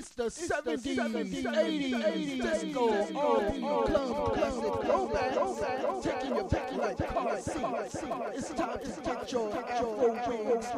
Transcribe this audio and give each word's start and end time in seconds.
It's 0.00 0.16
the 0.16 0.30
70s, 0.32 0.96
70s, 0.96 1.44
80s, 1.44 1.92
80s, 1.92 2.40
disco, 2.40 2.84
R&B, 3.18 3.60
club, 3.60 4.32
classic, 4.32 4.74
throwback, 4.80 5.32
taking 6.02 6.36
your 6.36 6.48
pick 6.48 6.72
like 6.72 6.96
car 7.06 7.36
seats. 7.38 8.02
It's 8.32 8.48
time 8.54 8.78
to 8.78 8.88
get 9.04 9.30
your 9.30 9.54
Afro 9.54 9.90
wings. 10.00 10.68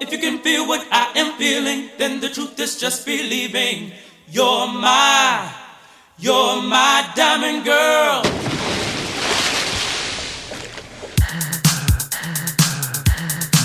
If 0.00 0.12
you 0.12 0.18
can 0.18 0.38
feel 0.38 0.68
what 0.68 0.86
I 0.92 1.10
am 1.16 1.36
feeling, 1.36 1.90
then 1.98 2.20
the 2.20 2.28
truth 2.28 2.60
is 2.60 2.78
just 2.78 3.04
believing. 3.04 3.90
You're 4.28 4.68
my, 4.68 5.52
you're 6.16 6.62
my 6.62 7.10
diamond 7.16 7.64
girl. 7.64 8.22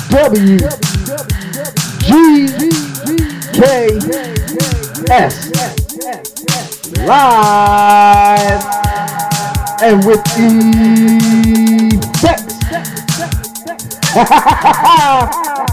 W 0.10 0.58
G 2.04 2.73
K 3.64 3.98
S 5.10 5.50
live 6.98 8.64
and 9.82 10.06
with 10.06 10.22
effects. 12.14 12.60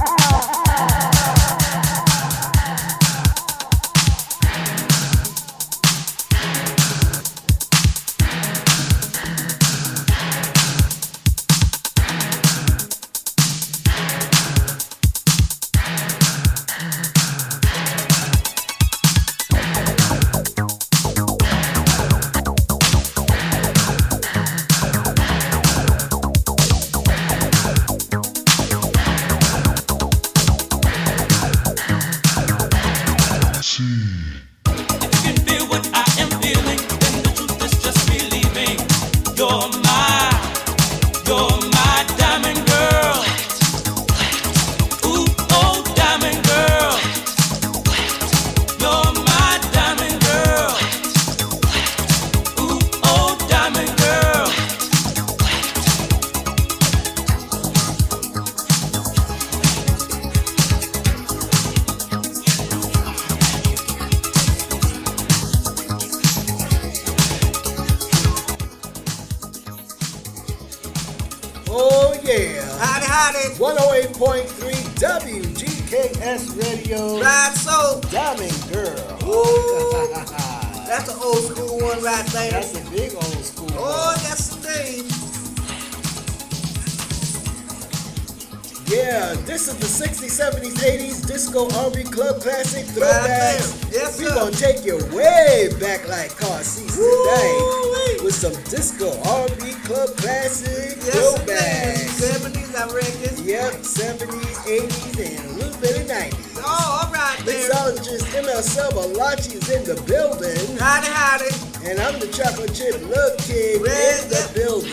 ML 108.61 109.57
is 109.57 109.71
in 109.71 109.85
the 109.85 109.97
building, 110.03 110.77
Howdy, 110.77 111.07
howdy. 111.09 111.89
and 111.89 111.99
I'm 111.99 112.21
the 112.21 112.27
chocolate 112.29 112.75
chip 112.75 112.93
love 113.09 113.39
kid 113.39 113.81
Red, 113.81 114.25
in 114.25 114.29
the 114.29 114.37
yep. 114.37 114.55
building. 114.55 114.91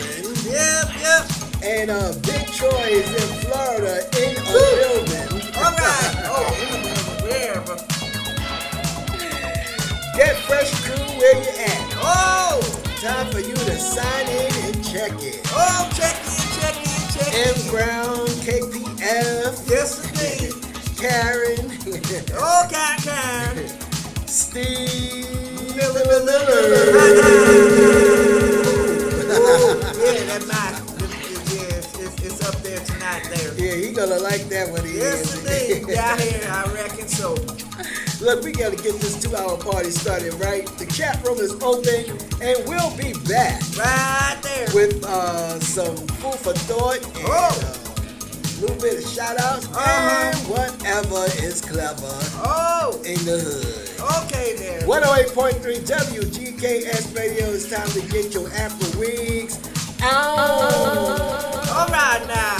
Yep, 0.48 0.88
yep. 1.04 1.28
And 1.62 1.90
uh, 1.90 2.12
Yeah, 33.58 33.74
he 33.74 33.92
gonna 33.92 34.18
like 34.18 34.48
that 34.48 34.70
when 34.70 34.84
he 34.84 34.98
Yes, 34.98 35.42
hears 35.42 35.78
indeed. 35.82 35.88
it. 35.88 35.94
Down 35.96 36.18
here, 36.18 36.48
I 36.48 36.64
reckon 36.72 37.08
so. 37.08 37.34
Look, 38.20 38.44
we 38.44 38.52
gotta 38.52 38.76
get 38.76 39.00
this 39.00 39.20
two-hour 39.22 39.56
party 39.58 39.90
started, 39.90 40.34
right? 40.34 40.66
The 40.78 40.86
chat 40.86 41.24
room 41.26 41.38
is 41.38 41.52
open, 41.62 42.04
and 42.40 42.68
we'll 42.68 42.94
be 42.96 43.12
back 43.28 43.60
Right 43.76 44.36
there. 44.42 44.68
with 44.74 45.04
uh, 45.04 45.58
some 45.60 45.96
food 45.96 46.34
for 46.34 46.52
thought 46.52 47.04
and 47.04 47.26
Oh. 47.26 47.32
uh, 47.32 48.58
a 48.58 48.60
little 48.60 48.76
bit 48.80 49.02
of 49.04 49.10
shout-outs 49.10 49.66
Uh-huh. 49.66 50.30
and 50.32 50.36
whatever 50.48 51.26
is 51.42 51.60
clever 51.60 52.14
Oh, 52.44 53.00
in 53.04 53.24
the 53.24 53.38
hood. 53.38 53.77
Okay 54.24 54.56
there. 54.56 54.80
108.3 54.82 55.60
WGKS 55.86 57.16
Radio. 57.16 57.46
It's 57.46 57.68
time 57.70 57.88
to 57.90 58.00
get 58.12 58.34
your 58.34 58.48
Afro 58.52 59.00
wigs 59.00 59.58
out. 60.02 60.38
All 61.70 61.88
right 61.88 62.24
now. 62.26 62.56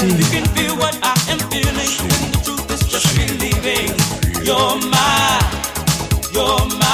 If 0.00 0.16
you 0.16 0.26
can 0.30 0.46
feel 0.54 0.76
what 0.76 0.96
I 1.02 1.12
am 1.28 1.38
feeling, 1.50 1.74
then 1.74 2.30
the 2.30 2.38
truth 2.44 2.70
is 2.70 2.86
just 2.86 3.16
believing. 3.16 3.90
You're 4.46 4.76
my, 4.88 5.17
you're 6.38 6.87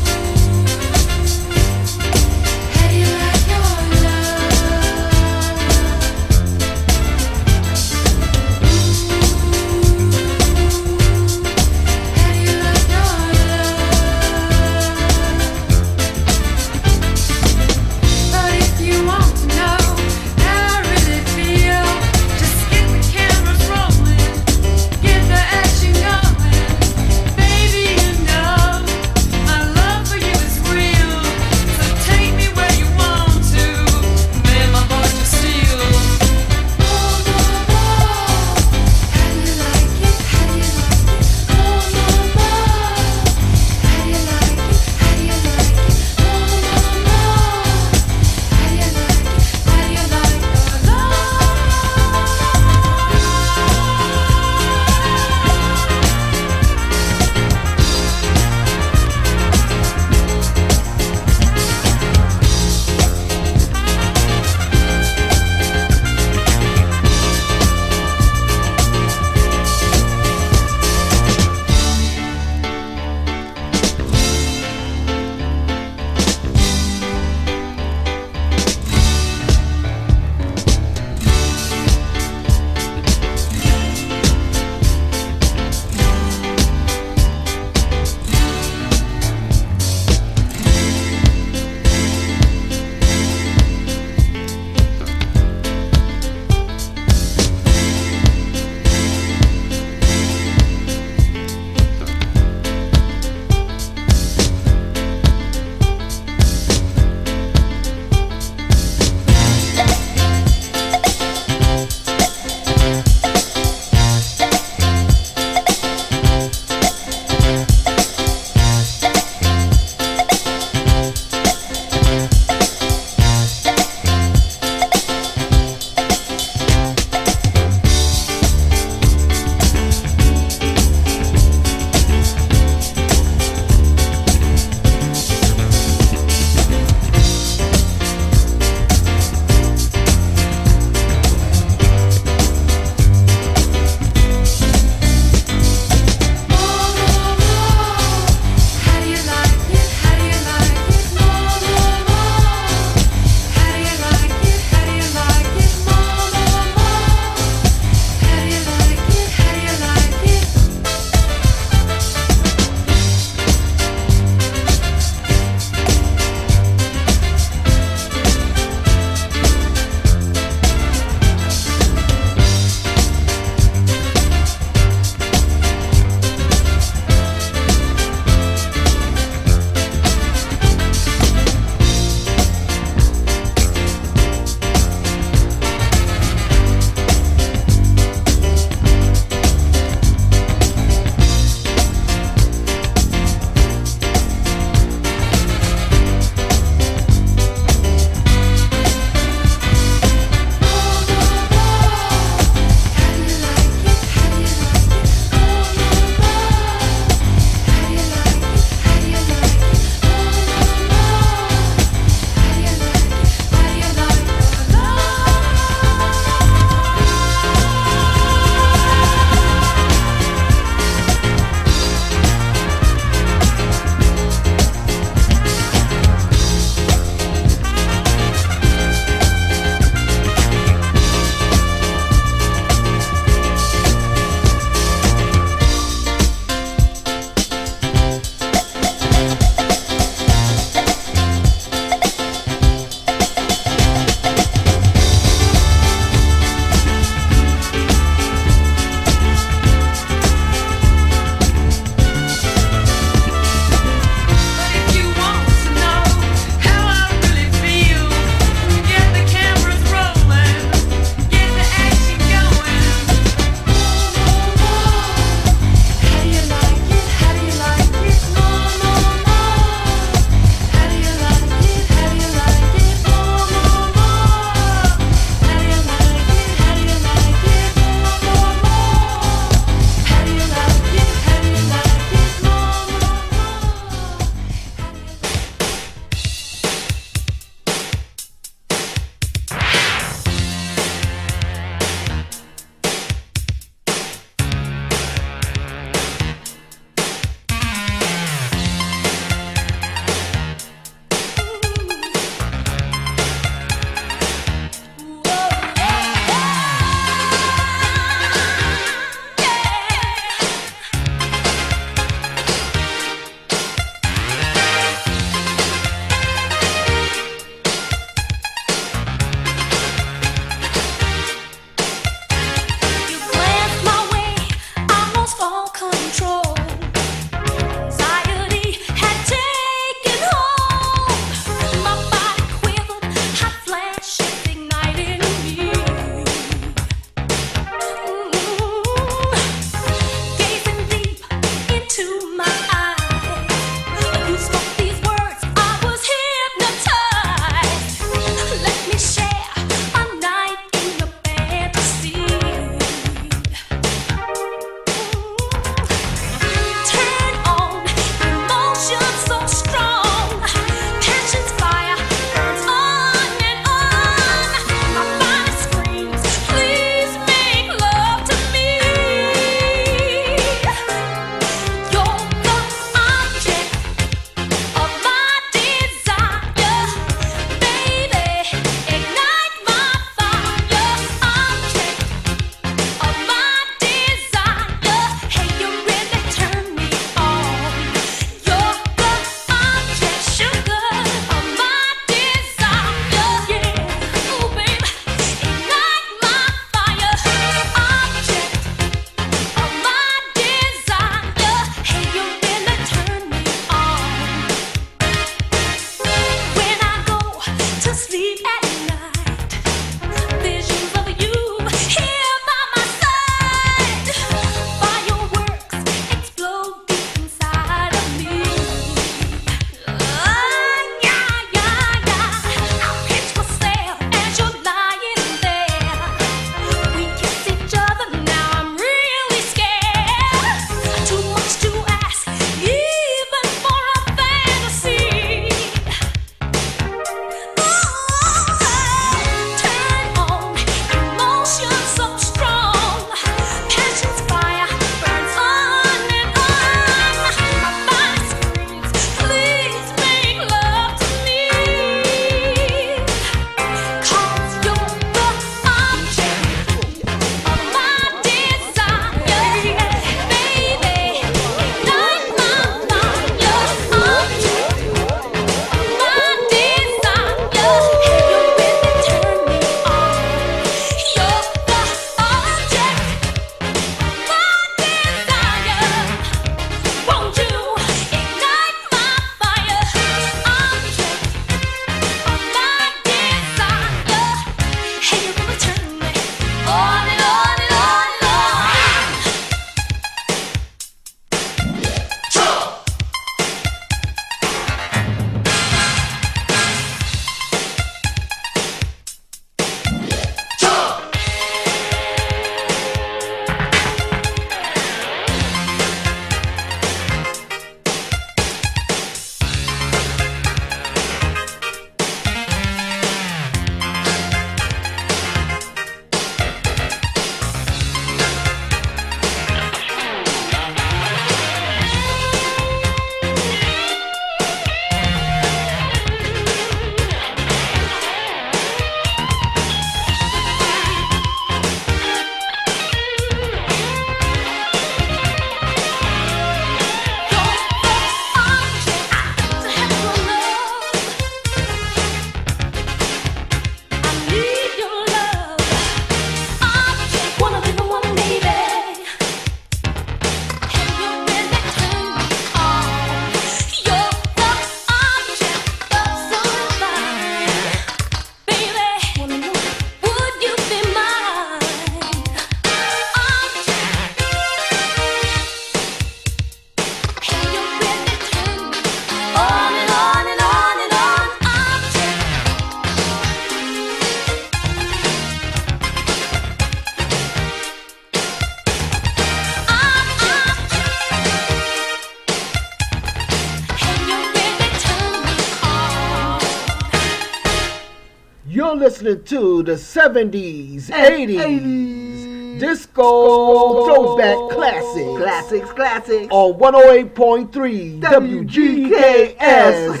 listening 589.02 589.22
to 589.24 589.62
the 589.62 589.72
70s, 589.72 590.86
80s, 590.86 592.58
disco 592.58 593.84
throwback 593.86 594.36
classics. 594.50 595.18
Classics, 595.18 595.70
classics. 595.72 596.28
On 596.30 596.58
108.3 596.58 598.00
WGKS 598.00 599.88
with 599.88 600.00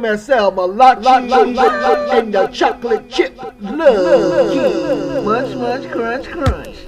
MSL 0.00 0.54
Malachi 0.54 1.32
and 2.16 2.32
the 2.32 2.46
chocolate 2.48 3.10
chip 3.10 3.36
love. 3.60 5.24
Much, 5.24 5.56
much 5.56 5.90
crunch, 5.90 6.26
crunch. 6.28 6.78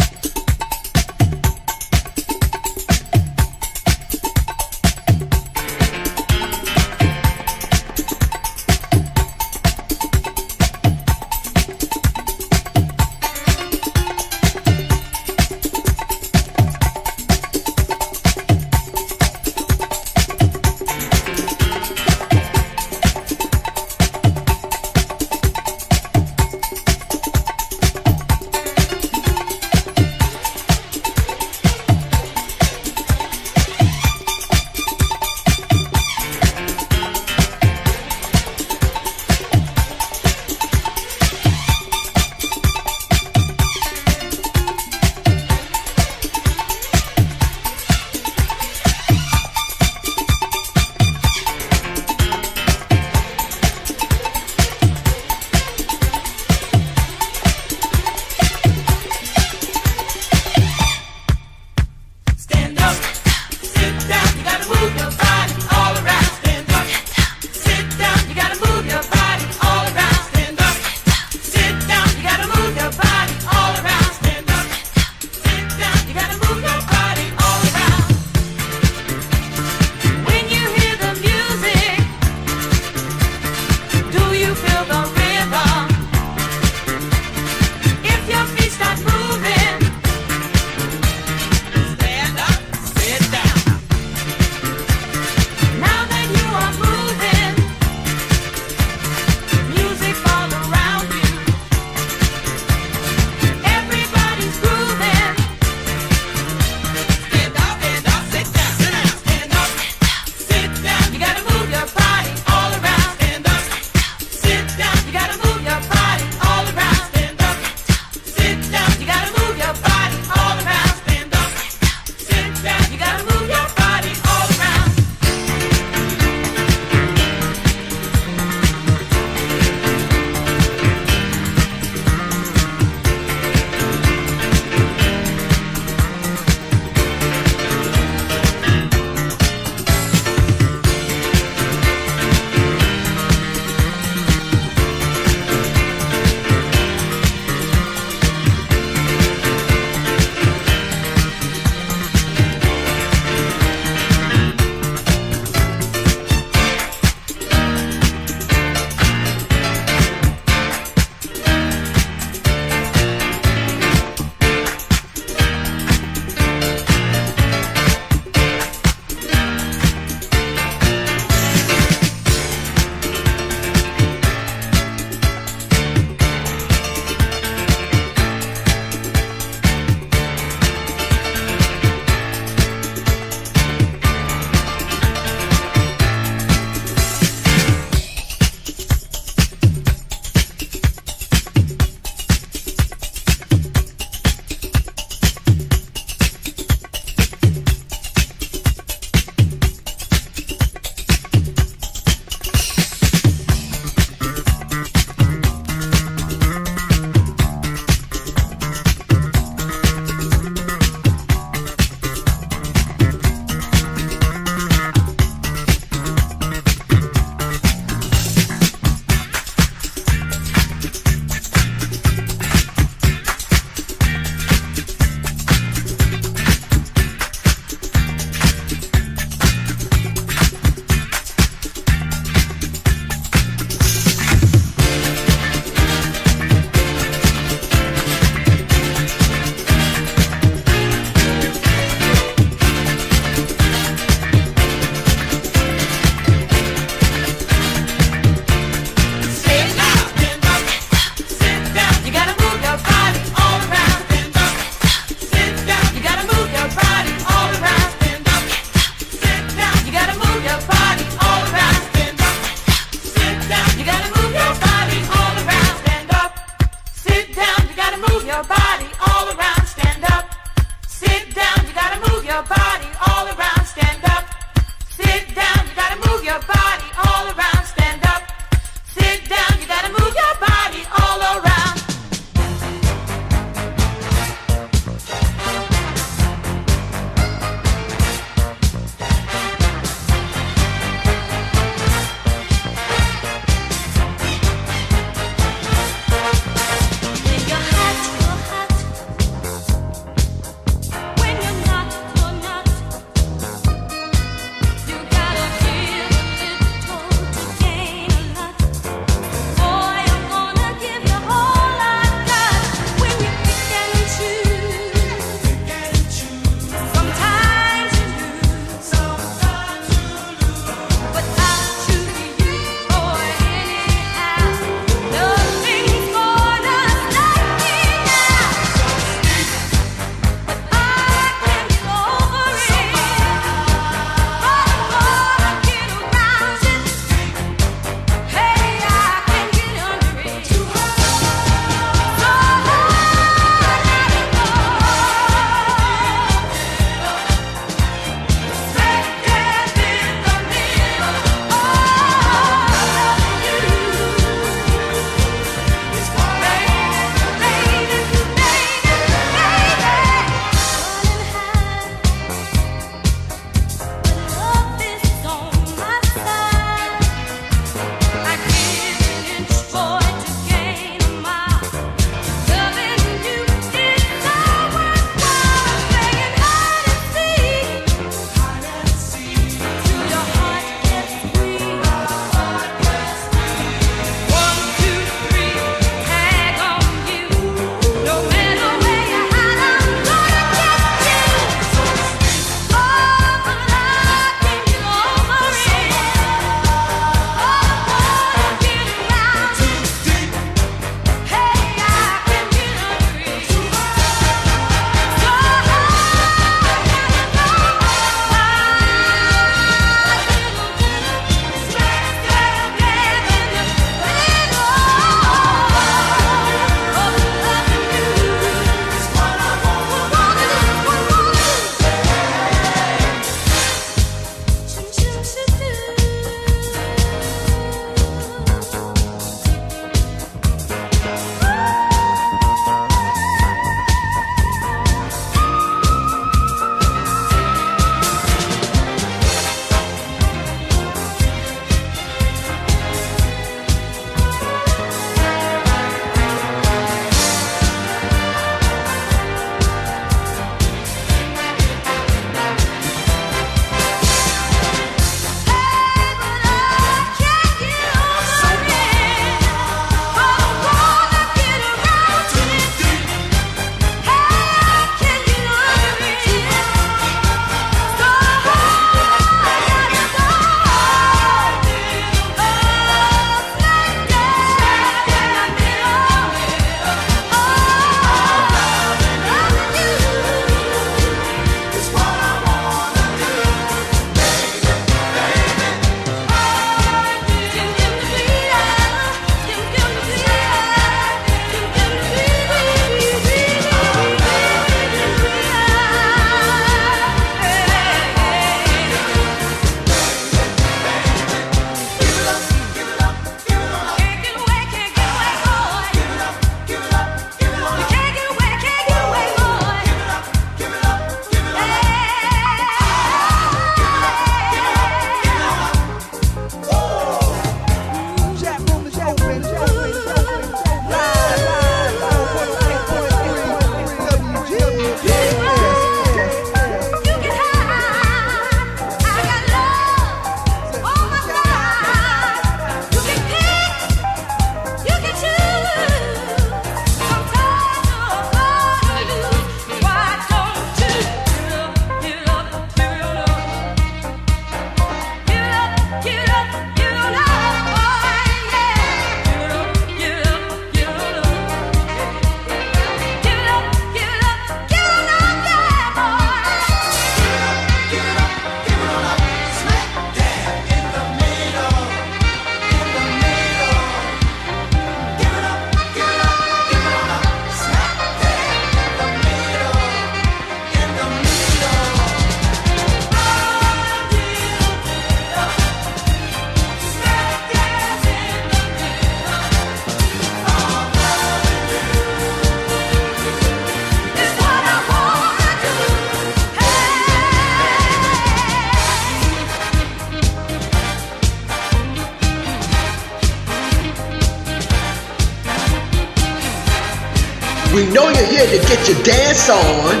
We 597.76 597.84
know 597.88 598.08
you're 598.08 598.24
here 598.24 598.46
to 598.46 598.58
get 598.68 598.88
your 598.88 598.96
dance 599.02 599.50
on 599.50 600.00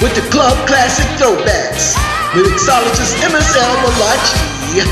with 0.00 0.14
the 0.14 0.22
club 0.30 0.54
classic 0.68 1.04
throwbacks. 1.18 1.96
Mixologist 2.30 3.18
MSL 3.26 3.74
Malachi. 3.82 4.86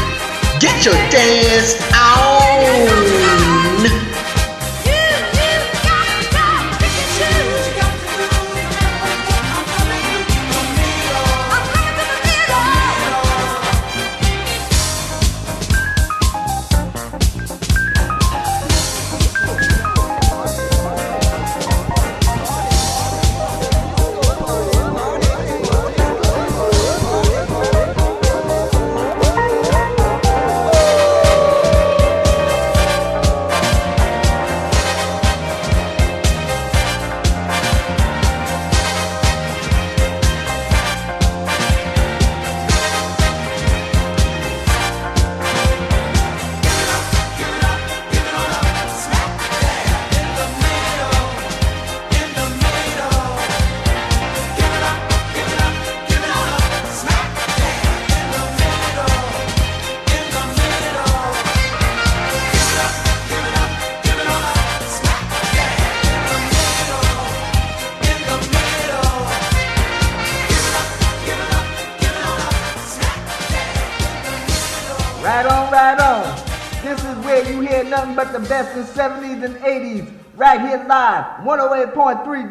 Get 0.59 0.85
your 0.85 0.95
dance 1.09 1.77
on. 1.95 3.16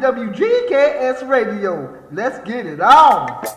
WGKS 0.00 1.28
Radio. 1.28 2.02
Let's 2.12 2.38
get 2.46 2.66
it 2.66 2.80
on. 2.80 3.55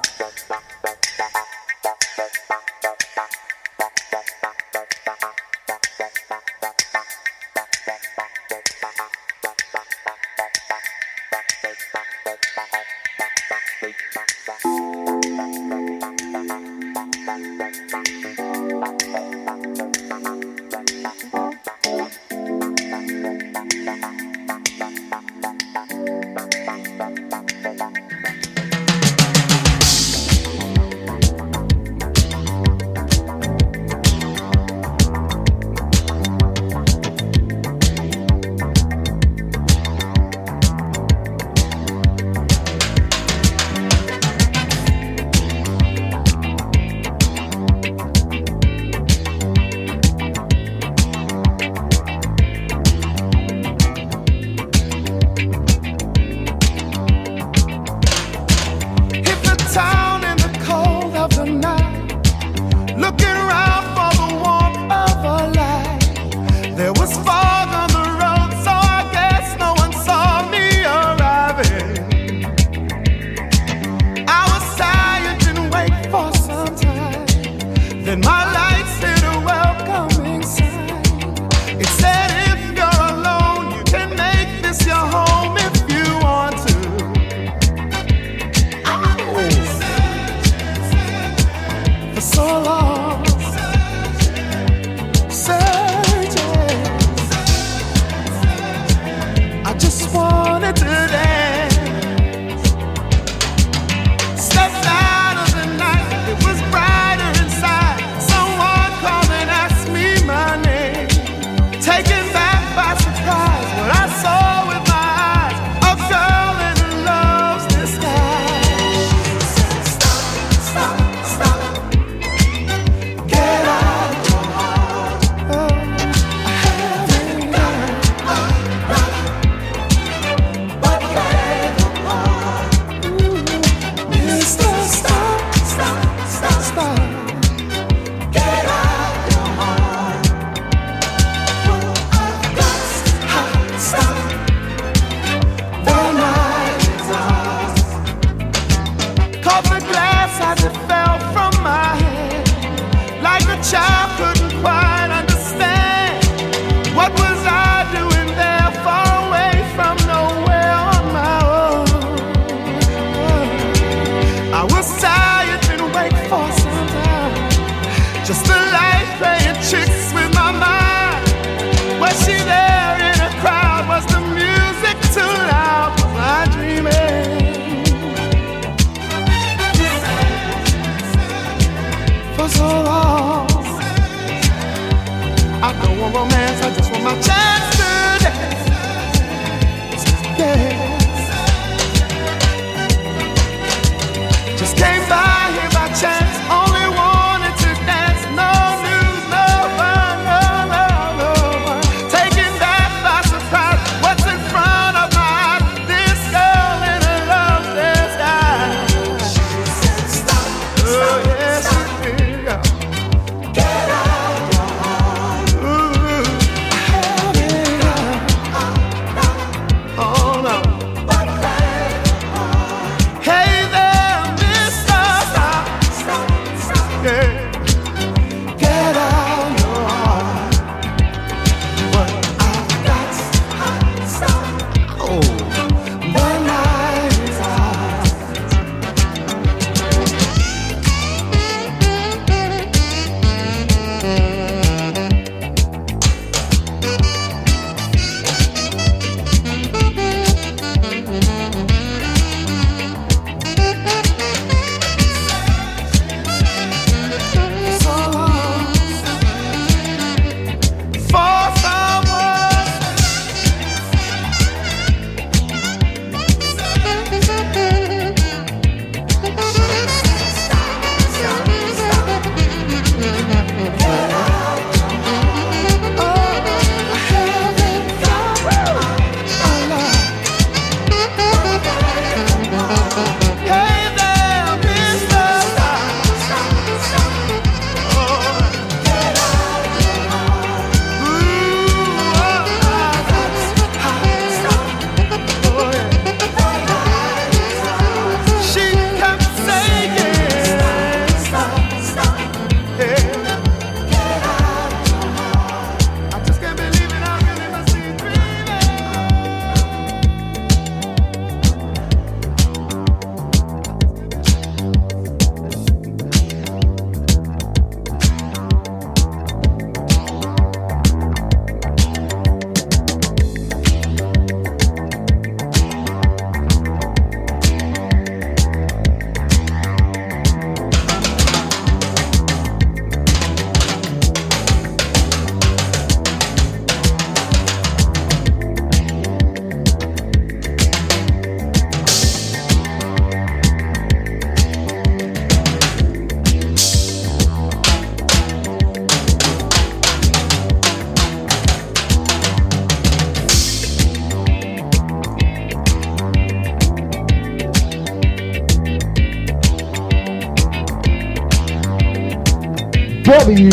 W 363.29 363.51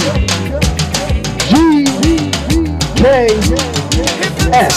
G 1.49 1.53
K 2.97 3.29
S 4.51 4.77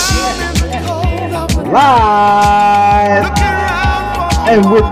live 1.71 3.25
and 4.49 4.61
with 4.69 4.83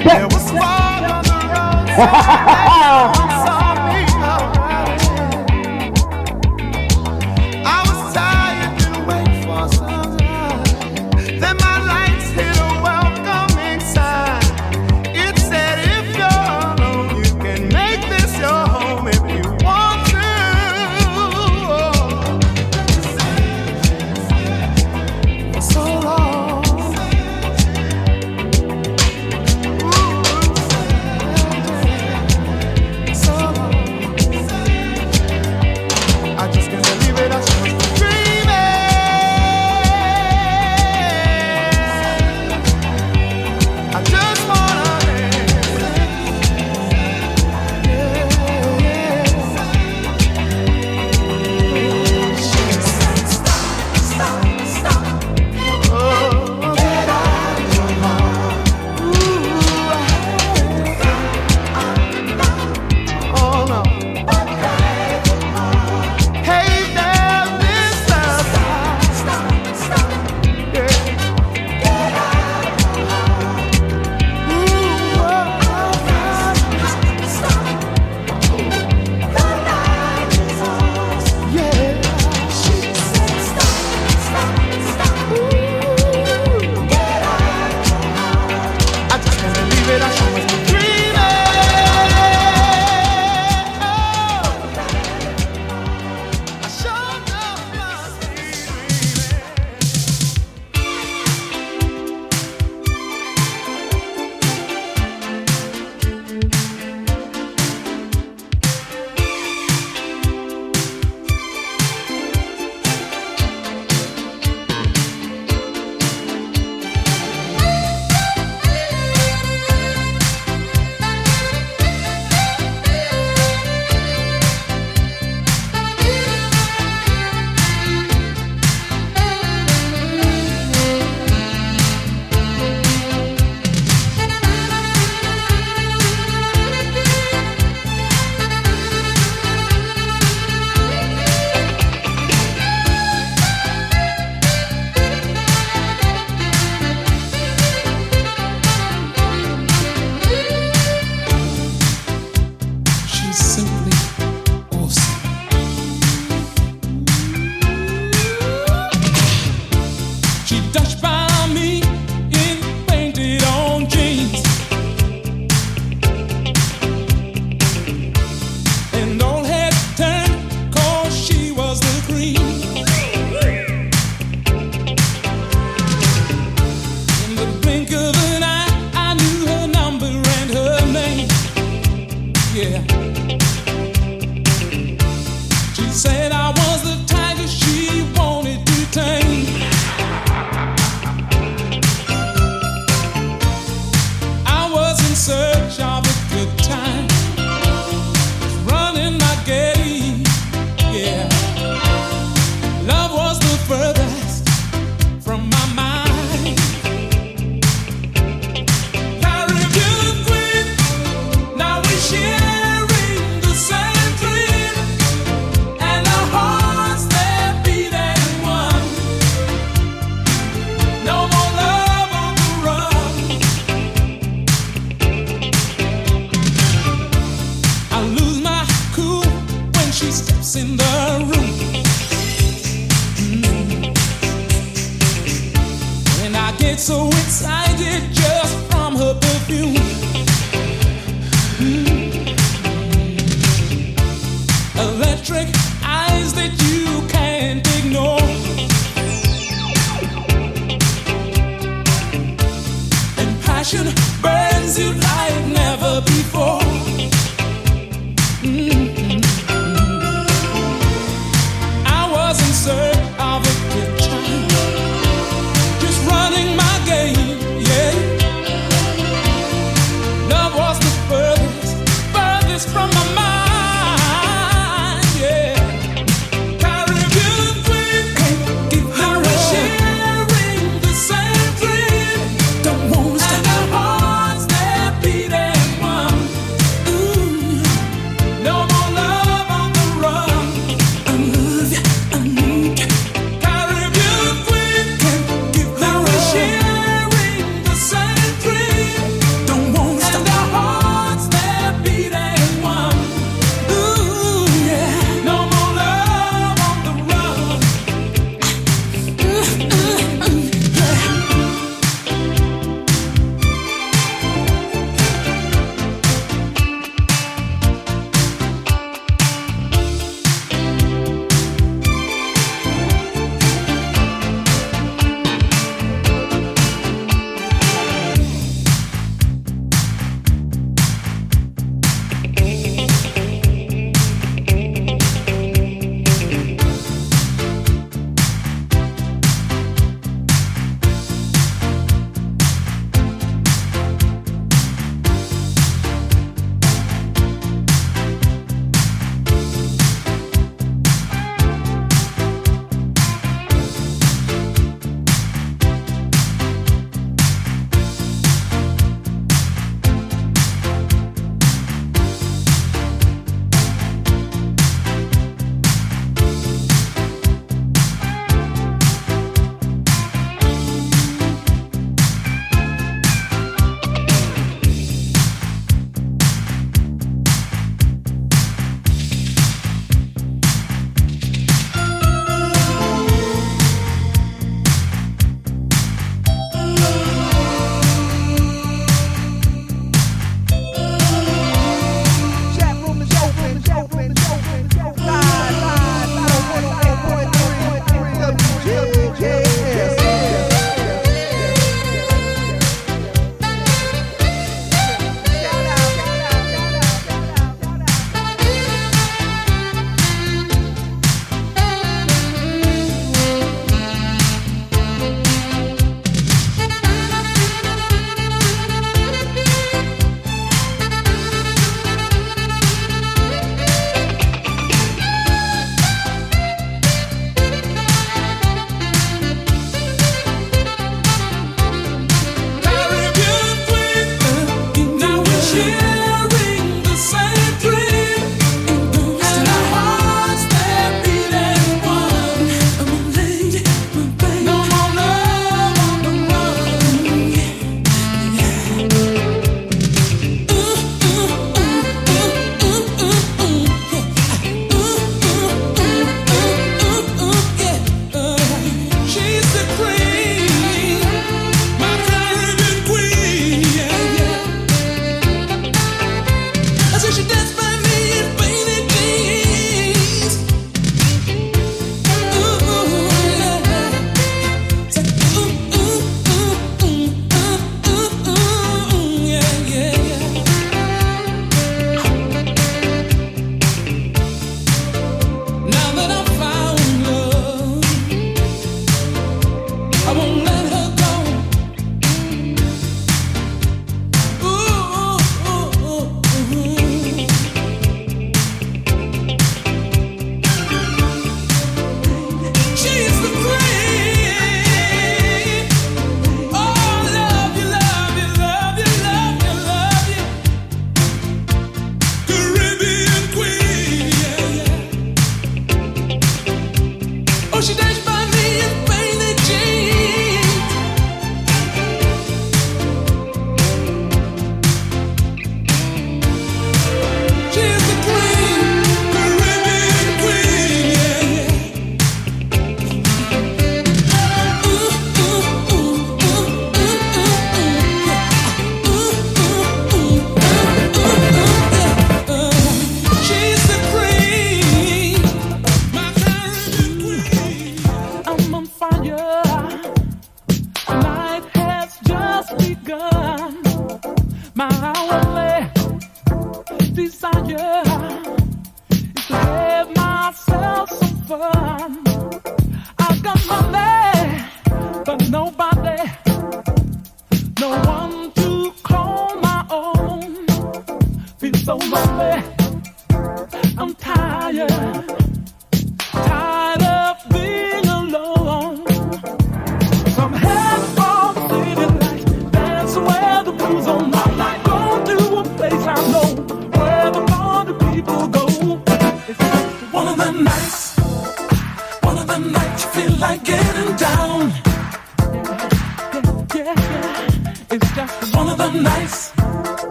effect. 0.00 0.32
I 1.98 2.62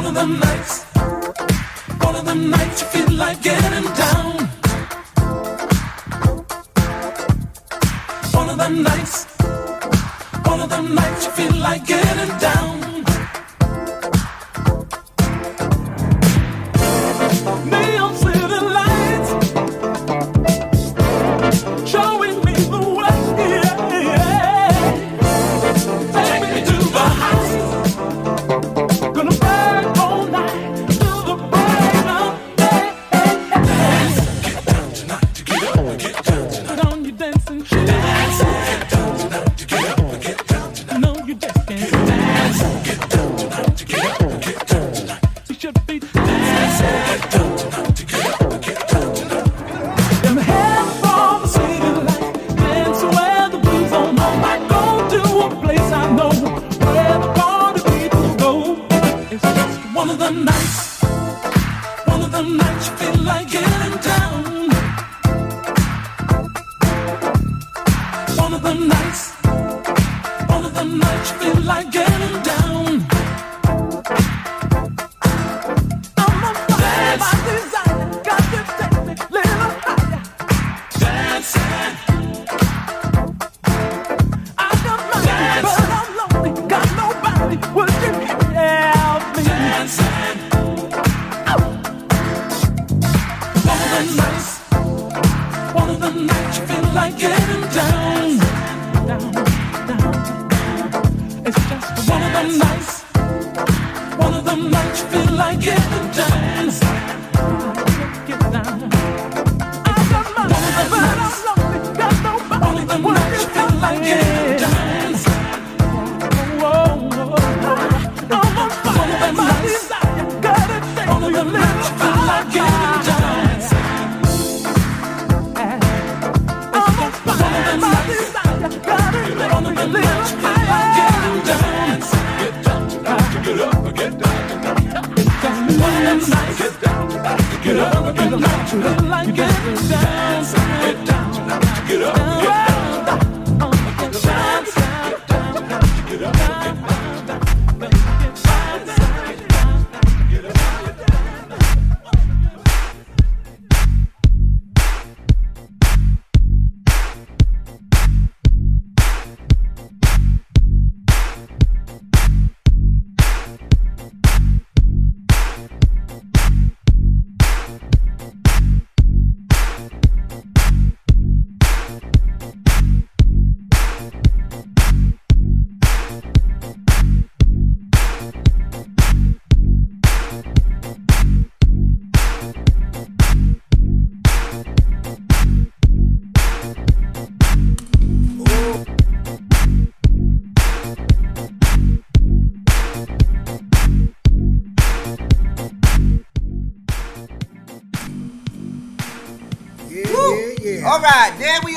one 0.00 0.06
of 0.06 0.14
them 0.14 0.38
nights, 0.38 0.84
one 2.04 2.14
of 2.16 2.24
them 2.24 2.50
nights 2.50 2.80
you 2.82 2.88
feel 2.88 3.16
like 3.16 3.42
getting 3.42 3.92
down. 3.94 4.19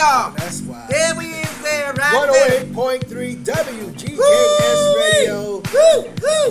Yeah, 0.03 0.33
yeah, 0.33 0.33
yeah. 0.33 0.33
All 0.33 0.33
right, 0.33 0.37
there 0.37 0.43
we. 0.43 0.43
That's 0.43 0.61
why. 0.61 0.85
There 0.89 1.15
we 1.15 1.25
is 1.25 1.61
there, 1.61 1.93
right 1.93 2.31
there. 2.31 2.63
108.3 2.65 3.35
WGKS 3.43 4.81
Radio, 4.99 5.61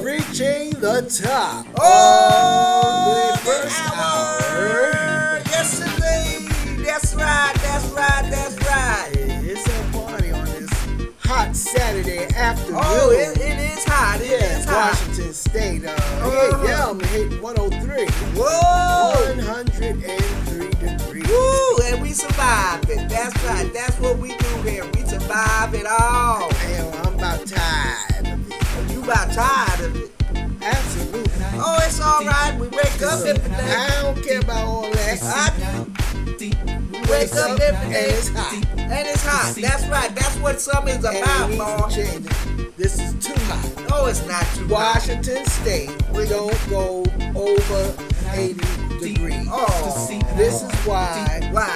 reaching 0.02 0.70
the 0.80 1.02
top. 1.22 1.66
Oh, 1.78 3.32
the 3.32 3.38
first 3.40 3.80
hour. 3.92 5.40
Yes, 5.50 5.80
indeed. 5.80 6.86
That's 6.86 7.14
right. 7.14 7.52
That's 7.56 7.86
right. 7.90 8.30
That's 8.30 8.56
right. 8.66 9.10
It's 9.44 9.66
a 9.66 9.98
party 9.98 10.30
on 10.32 10.44
this 10.46 10.70
hot 11.18 11.54
Saturday 11.54 12.24
afternoon. 12.34 12.80
Oh, 12.82 13.10
it, 13.10 13.36
it 13.38 13.58
is 13.58 13.84
hot. 13.84 14.20
It 14.20 14.30
yeah, 14.30 14.58
is 14.58 14.64
hot. 14.64 14.92
Washington 14.94 15.32
State. 15.34 15.84
Uh, 15.84 15.90
Uh-huh. 15.90 16.64
yeah, 16.66 16.88
I'm 16.88 17.00
hit 17.00 17.42
103. 17.42 18.06
Whoa. 18.34 19.12
103 19.36 19.92
degrees. 19.92 21.28
Woo, 21.28 21.78
and 21.84 22.00
we 22.02 22.12
survived 22.12 22.81
That's 23.72 23.98
what 24.00 24.18
we 24.18 24.28
do 24.36 24.62
here. 24.62 24.84
We 24.94 25.02
survive 25.04 25.74
it 25.74 25.86
all. 25.86 26.52
Hell, 26.52 26.92
I'm 27.04 27.14
about 27.14 27.46
tired 27.46 28.26
of 28.26 28.50
it. 28.50 28.58
Oh, 28.60 28.86
you 28.92 29.02
about 29.02 29.32
tired 29.32 29.80
of 29.86 29.96
it. 29.96 30.10
Absolutely. 30.62 31.32
Oh, 31.54 31.78
it's 31.82 32.00
all 32.00 32.24
right. 32.24 32.56
We 32.58 32.68
wake 32.68 33.02
up 33.02 33.24
every 33.26 33.50
day. 33.50 33.74
I 33.74 34.02
don't 34.02 34.24
care 34.24 34.40
about 34.40 34.66
all 34.66 34.90
that. 34.90 35.22
I 35.22 35.50
do. 35.74 35.92
We 36.38 37.00
wake 37.10 37.32
up 37.34 37.60
every 37.60 37.84
and 37.84 37.92
day. 37.92 38.10
it's 38.10 38.28
hot. 38.28 38.64
And 38.76 39.08
it's 39.08 39.24
hot. 39.24 39.54
That's 39.60 39.86
right. 39.86 40.14
That's 40.14 40.36
what 40.38 40.60
summer 40.60 40.90
is 40.90 40.98
about, 40.98 41.90
change. 41.90 42.26
This 42.76 42.98
is 42.98 43.14
too 43.24 43.34
hot. 43.44 43.88
No, 43.90 44.06
it's 44.06 44.26
not 44.26 44.44
too 44.54 44.66
hot. 44.68 44.96
Washington 44.96 45.44
State, 45.46 45.90
we 46.12 46.26
don't 46.26 46.58
go 46.70 47.04
over 47.36 47.94
80 48.32 48.54
degrees. 48.54 48.91
Oh, 49.54 50.08
This 50.36 50.62
is 50.62 50.72
why, 50.86 51.50
wow. 51.52 51.66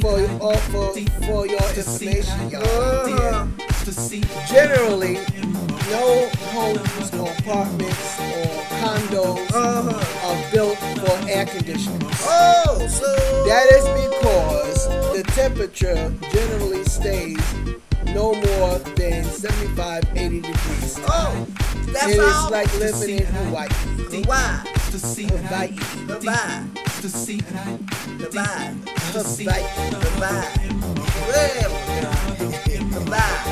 for, 0.00 0.18
uh, 0.18 0.56
for, 0.72 0.92
for 1.26 1.46
your 1.46 1.62
information, 1.74 2.50
y'all, 2.50 2.62
Uh-huh. 2.64 3.46
generally, 4.48 5.14
no 5.90 6.28
homes 6.50 7.14
or 7.14 7.30
apartments 7.38 8.18
or 8.18 8.46
condos 8.82 9.50
Uh-huh. 9.54 10.28
are 10.28 10.52
built 10.52 10.76
for 10.98 11.28
air 11.30 11.46
conditioning. 11.46 12.02
Oh, 12.24 12.86
so 12.90 13.06
That 13.46 13.66
is 13.70 13.86
because 14.02 14.88
the 15.16 15.22
temperature 15.34 16.12
generally 16.32 16.84
stays 16.84 17.38
no 18.14 18.34
more 18.34 18.78
than 18.96 19.24
75, 19.24 20.04
80 20.16 20.40
degrees. 20.40 20.98
Oh, 21.08 21.46
that's 21.92 22.06
it 22.06 22.18
is 22.18 22.34
all. 22.34 22.50
like 22.50 22.72
living 22.78 23.18
in 23.18 23.26
Hawaii. 23.26 23.68
Why? 24.24 24.64
Hawaii. 24.92 25.76
Goodbye. 26.06 26.64
Goodbye. 28.18 28.74
Hawaii. 29.12 29.64
Goodbye. 29.90 30.48
Wherever. 31.28 31.80
Goodbye. 32.92 33.42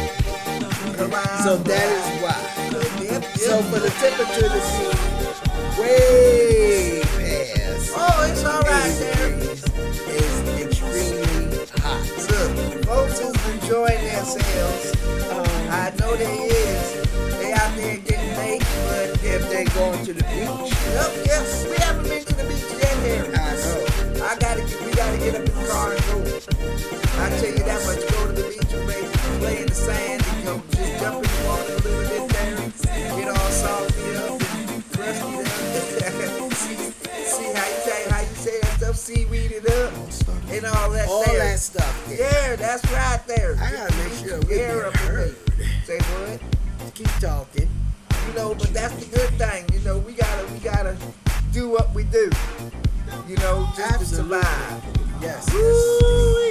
Goodbye. 0.97 1.41
So 1.45 1.57
that 1.57 1.89
is 1.91 2.07
why. 2.23 2.39
Yep, 3.03 3.23
yep. 3.23 3.25
So 3.37 3.63
for 3.63 3.79
the 3.81 3.91
temperature 3.91 4.49
to 4.49 4.61
be 4.61 5.81
way 5.81 7.01
past 7.03 7.93
Oh, 7.97 8.29
it's 8.31 8.45
all 8.45 8.61
right 8.63 8.91
80 8.91 8.99
there. 9.01 9.31
degrees 9.31 9.63
is 10.09 10.35
extremely 10.61 11.67
hot. 11.81 12.03
Look, 12.29 12.85
folks 12.85 13.19
is 13.21 13.35
enjoying 13.71 14.05
themselves. 14.05 14.93
Uh, 15.31 15.69
I 15.71 15.93
know 16.01 16.17
they 16.17 16.49
is. 16.51 17.09
They 17.39 17.53
out 17.53 17.77
there 17.77 17.99
getting 17.99 18.37
late, 18.37 18.67
but 18.87 19.23
If 19.23 19.49
they 19.49 19.65
going 19.65 20.05
to 20.07 20.13
the 20.13 20.25
beach, 20.25 20.75
Yep, 20.91 21.13
yes, 21.25 21.67
We 21.71 21.77
haven't 21.77 22.03
been 22.03 22.25
to 22.25 22.35
the 22.35 22.45
beach 22.51 22.67
yet 22.83 22.97
here. 23.07 23.31
I 23.31 23.55
know. 23.55 24.25
Uh, 24.25 24.27
I 24.27 24.37
gotta 24.41 24.63
get, 24.63 24.81
we 24.85 24.93
gotta 24.93 25.19
get 25.19 25.35
up 25.37 25.49
in 25.49 25.55
the 25.55 25.69
car 25.71 25.93
and 25.93 26.03
go. 26.07 26.19
I 27.23 27.31
tell 27.39 27.51
you 27.51 27.63
that 27.63 27.87
much, 27.87 28.03
go 28.11 28.27
to 28.27 28.33
the 28.33 28.49
beach 28.49 28.73
and 28.75 28.85
play, 28.89 29.03
play 29.39 29.63
in 29.63 29.69
the 29.69 29.75
sand 29.75 30.25
and 30.27 30.45
go 30.45 30.63
just 30.75 31.01
jump 31.01 31.17
in 31.17 31.31
the 31.31 31.49
water 31.49 31.73
a 31.73 31.79
little 31.87 32.27
bit 32.27 32.83
there, 32.83 33.21
get 33.21 33.29
all 33.29 33.51
salty 33.51 33.90
you 38.91 38.97
say 38.97 39.25
that 39.25 39.29
stuff, 39.29 39.31
seaweed 39.31 39.53
it 39.53 39.71
up 39.71 39.93
and 40.51 40.67
all 40.67 40.91
that 40.91 41.09
All 41.09 41.25
there. 41.25 41.39
that 41.39 41.59
stuff. 41.59 42.07
there. 42.09 42.19
Yeah, 42.19 42.57
that's 42.57 42.85
right 42.93 43.21
there. 43.27 43.57
I 43.61 43.71
gotta 43.73 43.97
make 43.97 44.13
sure 44.15 44.39
we 44.41 44.49
get 44.57 44.85
up 44.85 44.97
heard. 44.97 45.37
Say 45.85 45.99
what? 45.99 46.41
Keep 46.95 47.09
talking. 47.21 47.69
You 48.29 48.35
know, 48.35 48.55
but 48.55 48.73
that's 48.75 48.95
the 48.95 49.17
good 49.17 49.31
thing. 49.39 49.65
You 49.73 49.81
know, 49.81 49.99
we 49.99 50.13
gotta 50.13 50.47
we 50.53 50.59
gotta 50.59 50.97
do 51.53 51.69
what 51.69 51.93
we 51.95 52.05
do. 52.05 52.31
You 53.29 53.37
know, 53.39 53.69
just 53.77 53.93
Absolutely. 53.93 54.41
to 54.41 54.47
survive. 54.47 54.83
Yes. 55.23 55.53
Woo-wee. 55.53 56.51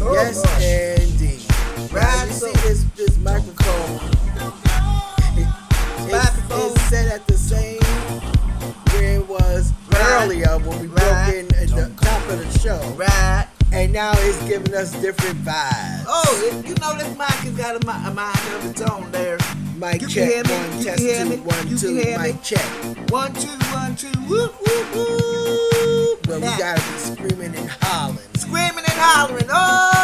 Oh, 0.00 0.12
Yes, 0.14 0.42
boy. 0.42 1.02
indeed. 1.02 1.92
Right, 1.92 2.26
you 2.26 2.32
so- 2.32 2.46
see 2.52 2.68
this 2.68 2.84
this 2.96 3.18
microphone. 3.18 4.00
It's, 6.08 6.12
Microphone. 6.12 6.70
it's 6.70 6.82
set 6.82 7.08
at 7.12 7.26
the 7.26 7.36
same 7.36 7.75
earlier 10.26 10.58
when 10.58 10.80
we 10.80 10.86
broke 10.88 11.02
Right. 11.10 11.34
in 11.34 11.46
at 11.54 11.68
the 11.68 11.90
top 12.00 12.28
of 12.28 12.38
the 12.38 12.58
show, 12.58 12.80
Right. 12.96 13.46
and 13.72 13.92
now 13.92 14.12
it's 14.16 14.42
giving 14.42 14.74
us 14.74 14.90
different 14.92 15.44
vibes. 15.44 16.04
Oh, 16.08 16.42
it- 16.50 16.66
you 16.66 16.74
know 16.80 16.94
this 16.98 17.16
mic 17.16 17.28
has 17.28 17.52
got 17.52 17.76
a, 17.76 17.88
a 18.08 18.10
mind 18.12 18.38
of 18.56 18.64
its 18.70 18.80
own 18.82 19.08
there. 19.12 19.38
Mic 19.78 20.00
You 20.02 20.08
check, 20.08 20.44
one 20.48 20.78
You 20.78 20.84
test, 20.84 20.98
two, 20.98 21.24
me? 21.26 21.36
one, 21.36 21.68
You 21.68 21.78
two, 21.78 21.94
mic 21.94 22.18
me? 22.34 22.40
check. 22.42 22.64
One, 23.10 23.32
two, 23.34 23.46
one, 23.72 23.94
two, 23.94 24.08
whoop, 24.26 24.52
whoop, 24.66 24.94
whoop. 24.96 26.26
Well, 26.26 26.40
we 26.40 26.46
gotta 26.58 26.80
be 26.80 26.98
screaming 26.98 27.54
and 27.54 27.70
hollering. 27.82 28.18
screaming 28.36 28.84
and 28.84 28.98
hollering. 28.98 29.46
Oh, 29.48 29.95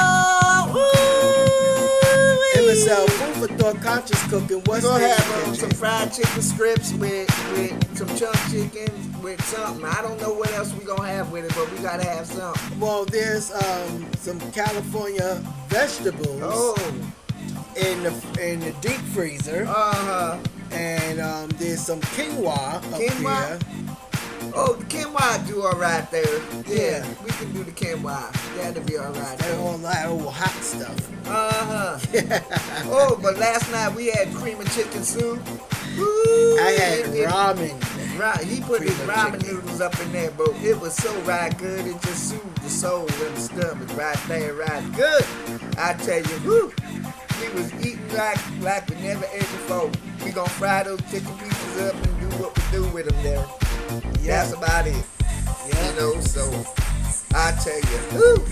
cooking. 4.32 4.62
What's 4.64 4.84
gonna 4.84 5.06
have 5.06 5.46
um, 5.48 5.54
some 5.54 5.70
fried 5.70 6.12
chicken 6.12 6.40
strips 6.42 6.92
with 6.94 7.28
with 7.52 7.96
some 7.98 8.08
chunk 8.16 8.36
chicken 8.50 9.22
with 9.22 9.42
something. 9.44 9.84
I 9.84 10.00
don't 10.00 10.18
know 10.20 10.32
what 10.32 10.50
else 10.54 10.72
we 10.74 10.84
gonna 10.84 11.06
have 11.08 11.30
with 11.30 11.44
it, 11.44 11.54
but 11.54 11.70
we 11.70 11.78
gotta 11.78 12.06
have 12.08 12.26
something. 12.26 12.80
Well, 12.80 13.04
there's 13.04 13.52
um 13.52 14.10
some 14.16 14.40
California 14.52 15.42
vegetables 15.68 16.40
Oh, 16.42 16.74
in 17.76 18.02
the 18.02 18.12
in 18.40 18.60
the 18.60 18.72
deep 18.80 19.00
freezer, 19.12 19.66
uh 19.68 19.94
huh. 19.94 20.38
and 20.72 21.20
um 21.20 21.48
there's 21.58 21.80
some 21.84 22.00
quinoa 22.00 22.76
up 22.76 22.82
Quinoa? 22.84 23.91
Oh, 24.54 24.74
the 24.74 24.84
quinoa 24.84 25.46
do 25.46 25.62
all 25.62 25.72
right 25.78 26.08
there. 26.10 26.38
Yeah, 26.66 26.98
Yeah. 26.98 27.14
we 27.24 27.30
can 27.30 27.52
do 27.52 27.64
the 27.64 27.72
quinoa. 27.72 28.30
That'll 28.56 28.82
be 28.84 28.98
all 28.98 29.12
right. 29.12 29.42
And 29.46 29.60
all 29.60 29.78
that 29.78 30.06
old 30.08 30.32
hot 30.32 30.50
stuff. 30.62 30.96
Uh 31.26 31.98
huh. 31.98 31.98
oh, 32.86 33.18
but 33.22 33.38
last 33.38 33.70
night 33.72 33.94
we 33.94 34.08
had 34.08 34.32
cream 34.34 34.60
and 34.60 34.70
chicken 34.72 35.02
soup. 35.02 35.40
Woo, 35.96 36.58
I 36.58 36.70
had 36.78 36.98
it- 37.00 37.14
it- 37.14 37.28
ramen. 37.28 37.78
Right, 38.18 38.40
he 38.44 38.60
put 38.60 38.78
Cream 38.80 38.90
his 38.90 38.98
ramen 39.08 39.40
chicken. 39.40 39.56
noodles 39.56 39.80
up 39.80 39.98
in 40.00 40.12
there, 40.12 40.30
but 40.32 40.50
it 40.62 40.78
was 40.78 40.94
so 40.94 41.12
right 41.22 41.56
good. 41.56 41.86
It 41.86 42.00
just 42.02 42.28
soothed 42.30 42.62
the 42.62 42.68
soul 42.68 43.06
and 43.08 43.36
the 43.36 43.40
stomach 43.40 43.96
right 43.96 44.18
there, 44.28 44.52
right 44.54 44.84
good. 44.94 45.24
I 45.78 45.94
tell 45.94 46.20
you, 46.20 46.38
whoo, 46.44 46.72
we 47.40 47.48
was 47.54 47.72
eating 47.84 48.06
like 48.14 48.38
like 48.60 48.86
we 48.90 48.96
never 48.96 49.24
ate 49.32 49.40
before. 49.40 49.90
We 50.24 50.30
gonna 50.30 50.48
fry 50.50 50.82
those 50.82 51.00
chicken 51.10 51.32
pieces 51.38 51.80
up 51.88 51.94
and 51.94 52.20
do 52.20 52.26
what 52.36 52.54
we 52.56 52.62
do 52.78 52.84
with 52.92 53.06
them 53.08 53.22
there. 53.22 53.44
That's 54.00 54.52
about 54.52 54.86
it. 54.86 55.04
You 55.66 56.00
know, 56.00 56.20
so 56.20 56.42
I 57.34 57.52
tell 57.62 57.76
you, 57.76 58.18
whoo. 58.18 58.46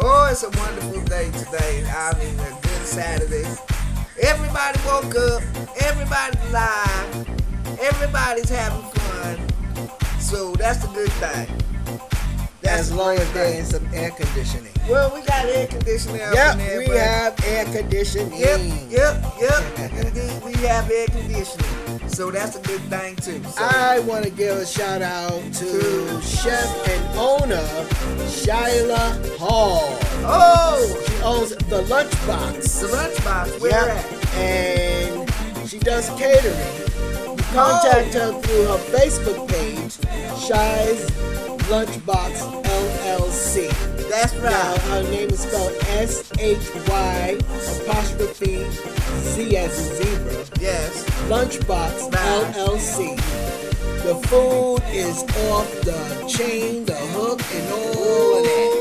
Oh, 0.00 0.28
it's 0.30 0.42
a 0.42 0.50
wonderful 0.50 1.00
day 1.04 1.30
today. 1.30 1.84
I 1.88 2.12
mean, 2.18 2.38
a 2.40 2.50
good 2.62 2.86
Saturday. 2.86 3.44
Everybody 4.22 4.78
woke 4.86 5.14
up. 5.16 5.42
Everybody's 5.82 6.50
alive. 6.50 7.28
Everybody's 7.80 8.48
having 8.50 8.82
fun. 8.90 9.88
So 10.20 10.52
that's 10.54 10.78
the 10.78 10.88
good 10.88 11.10
thing. 11.12 11.48
That's 12.62 12.82
As 12.82 12.92
long 12.92 13.16
as 13.18 13.32
there 13.32 13.52
is 13.60 13.70
some 13.70 13.86
air 13.92 14.10
conditioning. 14.10 14.72
Well, 14.88 15.12
we 15.14 15.22
got 15.22 15.46
air 15.46 15.66
conditioning 15.66 16.16
Yep, 16.20 16.56
there. 16.58 16.78
we 16.78 16.86
have 16.96 17.44
air 17.44 17.64
conditioning. 17.64 18.38
Yep, 18.38 18.60
yep, 18.88 19.24
yep. 19.40 19.90
Indeed, 20.06 20.42
we 20.44 20.52
have 20.66 20.90
air 20.90 21.06
conditioning. 21.06 21.91
So 22.12 22.30
that's 22.30 22.56
a 22.56 22.60
good 22.60 22.80
thing 22.82 23.16
too. 23.16 23.42
So, 23.44 23.64
I 23.64 23.98
want 24.00 24.24
to 24.24 24.30
give 24.30 24.58
a 24.58 24.66
shout 24.66 25.00
out 25.00 25.40
to 25.54 26.20
chef 26.20 26.88
and 26.88 27.18
owner 27.18 27.62
Shyla 28.28 29.38
Hall. 29.38 29.80
oh, 30.24 31.04
She 31.06 31.22
owns 31.22 31.50
the 31.70 31.82
Lunchbox. 31.84 32.80
the 32.80 32.88
lunchbox. 32.88 33.60
Where 33.62 33.86
Yep. 33.86 33.96
at? 33.96 34.34
And 34.36 35.32
she 35.68 35.78
does 35.78 36.10
catering. 36.10 36.54
You 37.38 37.42
contact 37.54 38.14
her 38.14 38.30
oh! 38.34 38.40
through 38.42 38.64
her 38.66 38.78
Facebook 38.92 39.48
page, 39.48 39.96
Shy'z 40.36 41.08
Lunchbox 41.70 42.62
LLC. 42.64 44.01
That's 44.12 44.34
Now, 44.34 44.42
right. 44.42 44.78
her 44.82 45.02
name 45.04 45.30
is 45.30 45.40
spelled 45.40 45.72
S 45.88 46.30
H 46.38 46.70
Y 46.86 47.38
apostrophe 47.80 48.68
Z 48.68 49.56
as 49.56 49.72
zebra. 49.72 50.44
Yes. 50.60 51.02
Lunchbox. 51.30 52.10
LLC. 52.12 53.16
The 54.02 54.14
food 54.28 54.82
is 54.92 55.22
off 55.48 55.80
the 55.80 56.26
chain, 56.28 56.84
the 56.84 56.92
hook, 57.16 57.40
and 57.54 57.72
all 57.72 58.36
of 58.36 58.44
that. 58.44 58.72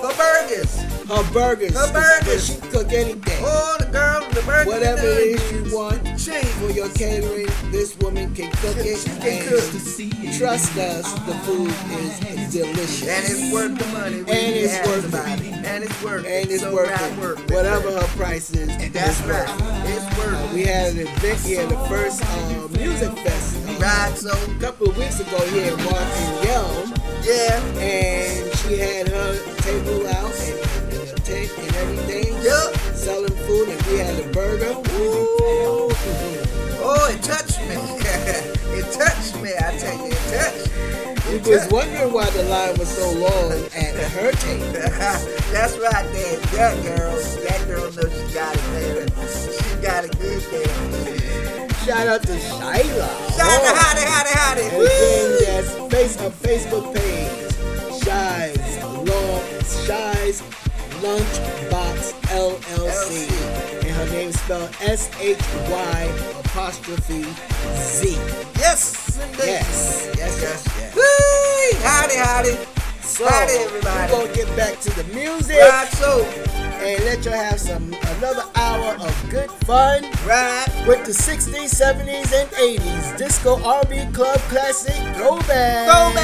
The 0.00 0.14
burgers. 0.16 0.91
Her 1.08 1.32
burgers. 1.32 1.74
Her 1.74 1.92
burgers. 1.92 2.46
She 2.46 2.60
cook 2.70 2.92
anything. 2.92 3.38
Oh, 3.44 3.76
the 3.78 3.86
girl, 3.86 4.28
the 4.30 4.42
burger. 4.42 4.70
Whatever 4.70 5.02
it 5.06 5.40
is 5.40 5.52
you 5.70 5.76
want 5.76 6.02
She 6.18 6.32
for 6.60 6.70
your 6.70 6.88
catering, 6.90 7.48
this 7.70 7.96
woman 7.98 8.34
can 8.34 8.50
cook 8.52 8.76
it. 8.78 8.98
She 8.98 9.10
can 9.20 9.48
cook. 9.48 10.38
Trust 10.38 10.76
us, 10.78 11.12
the 11.26 11.34
food 11.44 11.68
is 11.68 12.52
delicious. 12.52 13.08
And 13.08 13.24
it's 13.24 13.52
worth 13.52 13.78
the 13.78 13.86
money. 13.88 14.18
And 14.18 14.28
it's 14.28 14.86
worth 14.88 15.10
the 15.10 15.18
it. 15.18 15.66
And 15.66 15.84
it's 15.84 16.02
worth 16.02 16.24
it. 16.24 16.30
and 16.42 16.50
it's 16.50 16.62
so 16.62 16.74
worth 16.74 16.90
it. 16.90 17.18
worth 17.18 17.40
it. 17.44 17.50
Whatever 17.54 17.92
her 17.92 18.06
price 18.16 18.50
is, 18.50 18.68
And 18.68 18.92
That's 18.92 19.20
it's 19.20 19.28
right. 19.28 19.48
worth 19.48 19.60
it. 19.60 19.90
It's 19.90 20.18
worth 20.18 20.50
it. 20.50 20.54
We 20.54 20.64
had 20.64 20.92
an 20.94 21.00
event 21.00 21.40
here, 21.40 21.62
at 21.62 21.68
the 21.68 21.76
first 21.88 22.22
uh, 22.24 22.68
music 22.72 23.10
fest, 23.18 23.56
uh, 23.68 23.72
Right, 23.78 24.16
so, 24.16 24.30
a 24.30 24.60
couple 24.60 24.88
of 24.90 24.96
weeks 24.96 25.20
ago 25.20 25.38
here 25.48 25.72
in 25.72 25.78
Yelm, 25.78 26.92
yeah. 27.24 27.60
and 27.78 28.56
she 28.58 28.78
had 28.78 29.08
her 29.08 29.34
table 29.62 30.06
out 30.06 30.32
and, 30.40 30.71
and 31.32 31.50
and 31.58 31.76
everything, 31.76 32.42
Yup. 32.42 32.74
selling 32.94 33.36
food, 33.46 33.68
and 33.68 33.82
we 33.86 33.98
had 33.98 34.18
a 34.20 34.28
burger. 34.32 34.72
Ooh. 34.92 35.88
Oh, 36.84 37.08
it 37.10 37.22
touched 37.22 37.60
me. 37.60 37.76
it 38.78 38.92
touched 38.92 39.36
me. 39.40 39.50
I 39.56 39.76
tell 39.78 39.96
you, 39.98 40.12
it 40.12 40.24
touched. 40.30 40.68
We 41.28 41.36
It 41.36 41.46
was 41.46 41.60
touched. 41.60 41.72
wondering 41.72 42.12
why 42.12 42.28
the 42.30 42.42
line 42.44 42.76
was 42.78 42.88
so 42.88 43.10
long 43.12 43.52
at 43.74 43.94
her 44.12 44.32
table. 44.32 44.72
That's 45.52 45.78
right 45.78 46.06
there. 46.12 46.36
That 46.52 46.74
girl, 46.84 47.16
that 47.16 47.66
girl 47.66 47.90
knows 47.92 48.12
she 48.12 48.34
got 48.34 48.54
it 48.54 48.66
there. 48.72 49.06
She 49.08 49.82
got 49.82 50.04
it 50.04 50.18
good 50.18 50.42
there. 50.50 51.68
Shout 51.86 52.06
out 52.06 52.22
to 52.22 52.32
Shyla. 52.32 53.36
Shout 53.36 53.48
out, 53.48 53.60
oh. 53.62 53.72
to 53.72 53.80
howdy, 53.80 54.04
howdy, 54.06 54.34
howdy. 54.34 54.62
And 54.62 54.76
Woo! 54.76 54.84
again, 54.84 55.62
that's 55.62 55.94
face 55.94 56.16
a 56.16 56.30
Facebook 56.30 56.94
page, 56.94 57.52
Shy'z 58.02 58.82
Long 59.08 59.42
Shy'z 59.86 60.42
Lunchbox 61.02 62.12
LLC, 62.30 63.28
and 63.82 63.90
her 63.90 64.06
name 64.12 64.30
spelled 64.30 64.70
S 64.82 65.10
H 65.20 65.36
Y 65.68 66.02
apostrophe 66.44 67.24
Z. 67.74 68.14
Yes, 68.56 69.18
indeed. 69.20 69.38
Yes, 69.46 70.14
yes, 70.16 70.40
yes, 70.40 70.64
yes. 70.78 70.94
Woo! 70.94 71.78
Howdy, 71.82 72.16
howdy. 72.16 72.54
So 73.02 73.26
Howdy, 73.28 73.52
everybody. 73.54 74.12
we're 74.12 74.20
gonna 74.26 74.32
get 74.34 74.56
back 74.56 74.78
to 74.80 74.90
the 74.90 75.02
music 75.12 75.58
Right, 75.58 75.88
so, 75.88 76.22
and 76.54 77.04
let 77.04 77.24
you 77.24 77.32
have 77.32 77.58
some 77.60 77.92
another 78.16 78.44
hour 78.54 78.94
of 78.94 79.26
good 79.28 79.50
fun 79.66 80.04
right. 80.24 80.66
with 80.86 81.04
the 81.04 81.10
60s, 81.12 81.74
70s, 81.74 82.32
and 82.32 82.48
80s 82.50 83.18
disco 83.18 83.60
R&B 83.64 84.06
club 84.12 84.38
classic 84.48 84.94
throwback. 85.16 85.88
Go 85.88 86.14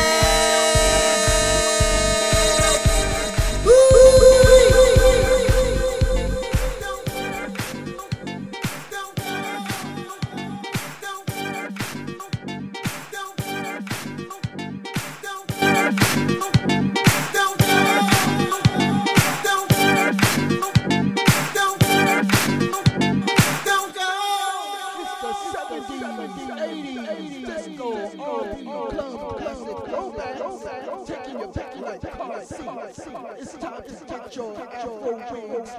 It's 32.40 33.56
time 33.56 33.82
to 33.82 34.04
get 34.06 34.36
your 34.36 34.56
Afro 34.60 34.92
wigs 35.02 35.70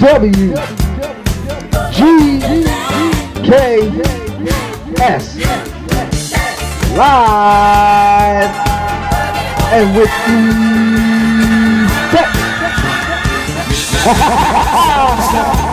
W 0.00 0.56
G 1.92 2.40
K 3.44 3.52
S 5.00 5.71
live 6.96 8.50
and 9.72 9.96
with 9.96 10.10
effect. 12.12 12.36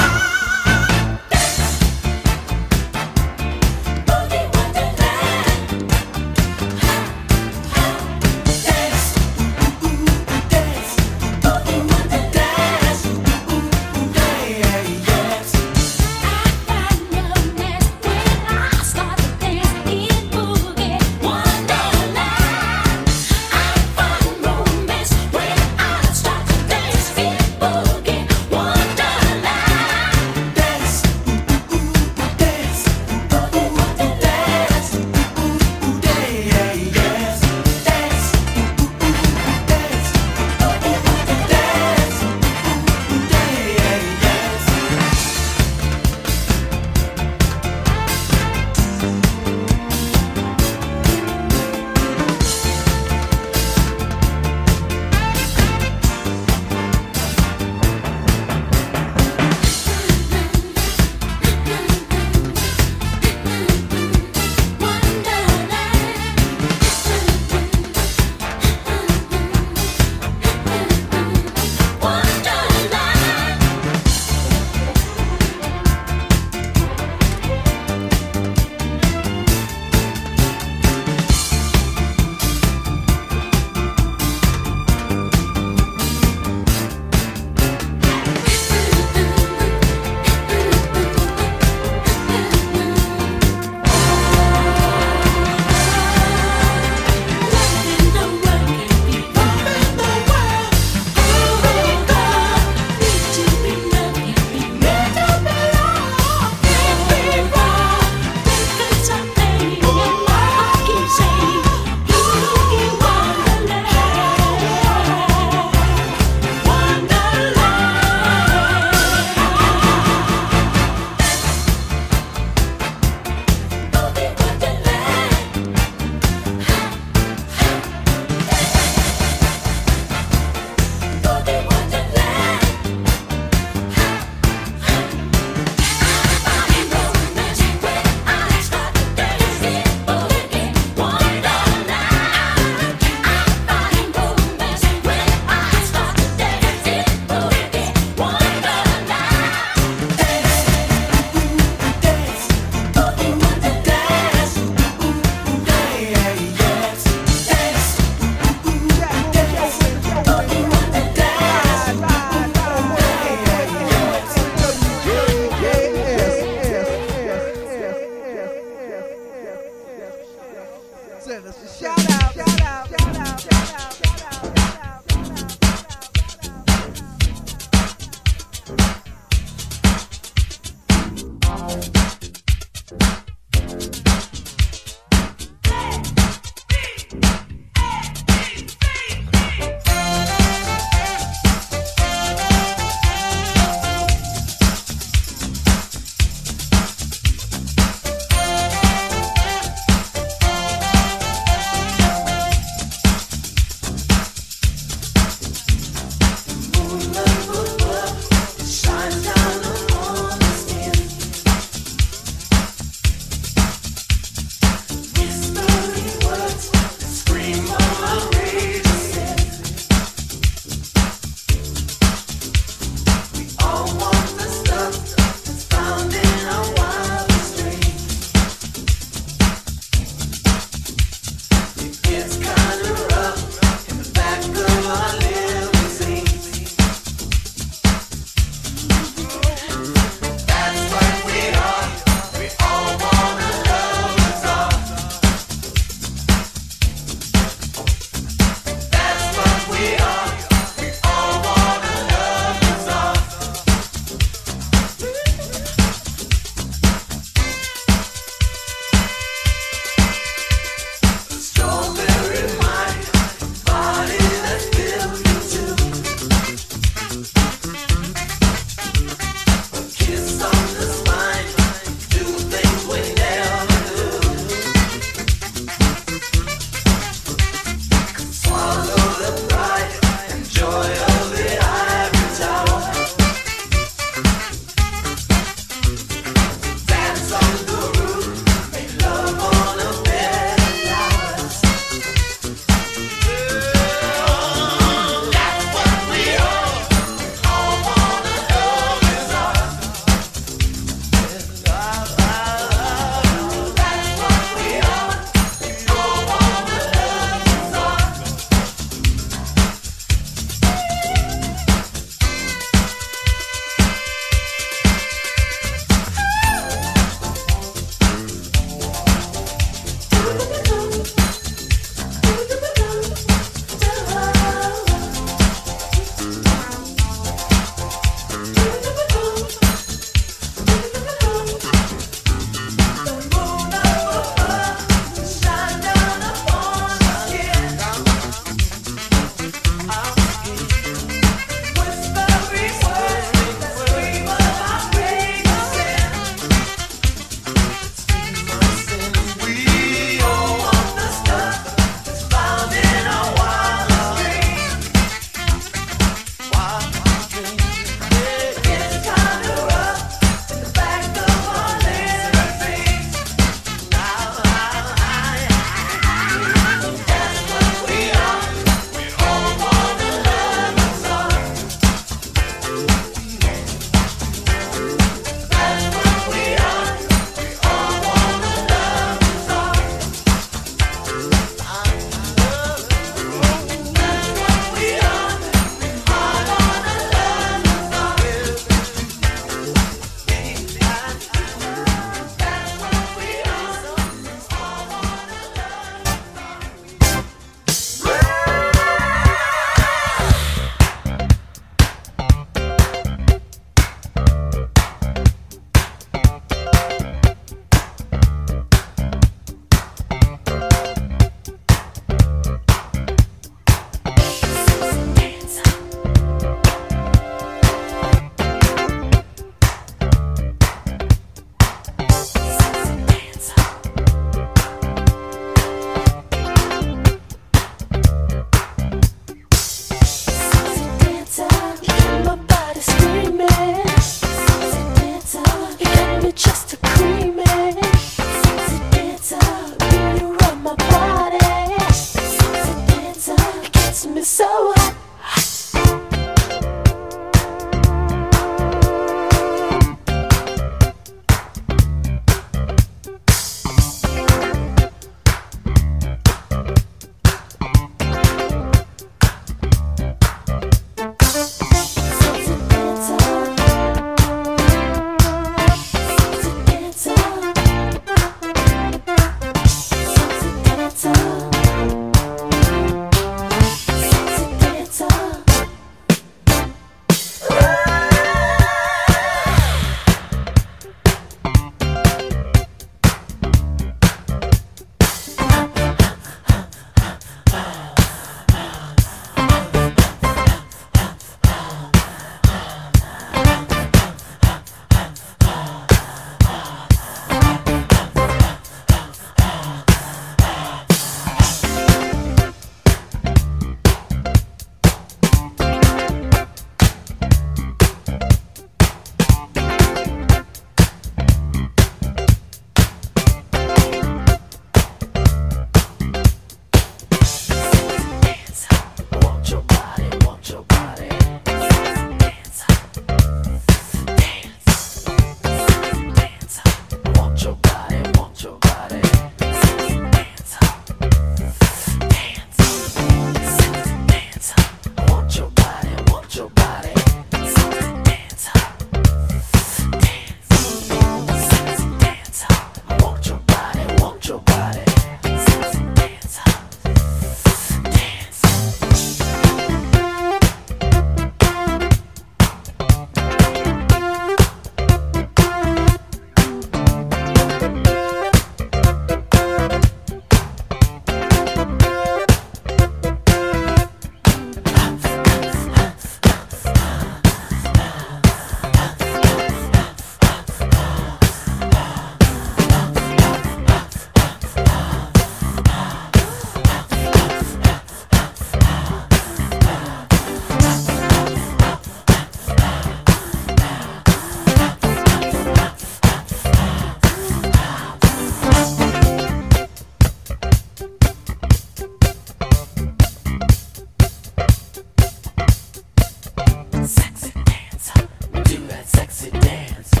dance. 599.67 600.00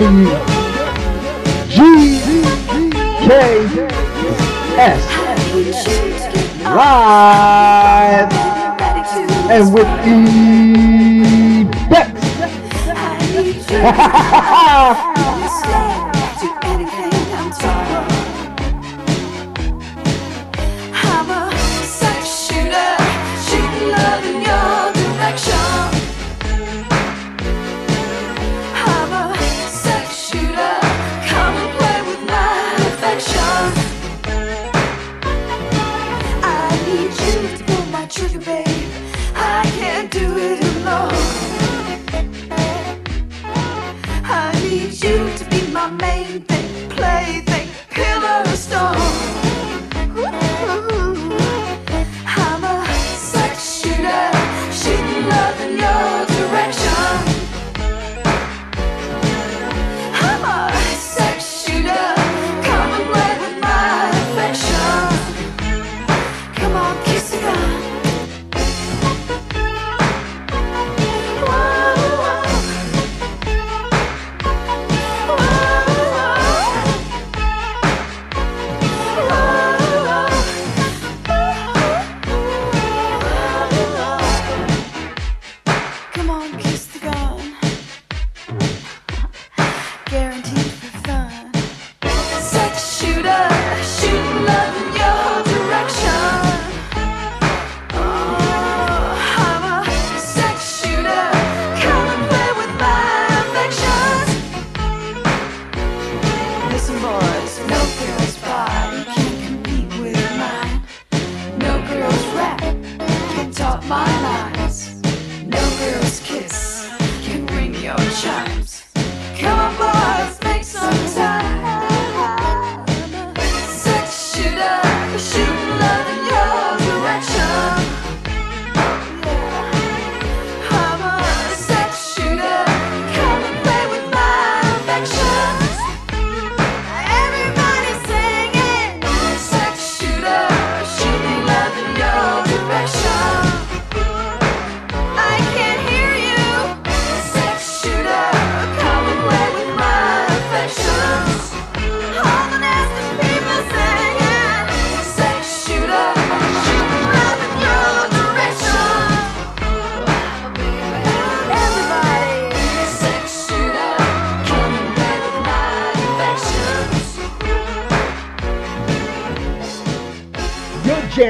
W 0.00 0.24
G 0.24 0.49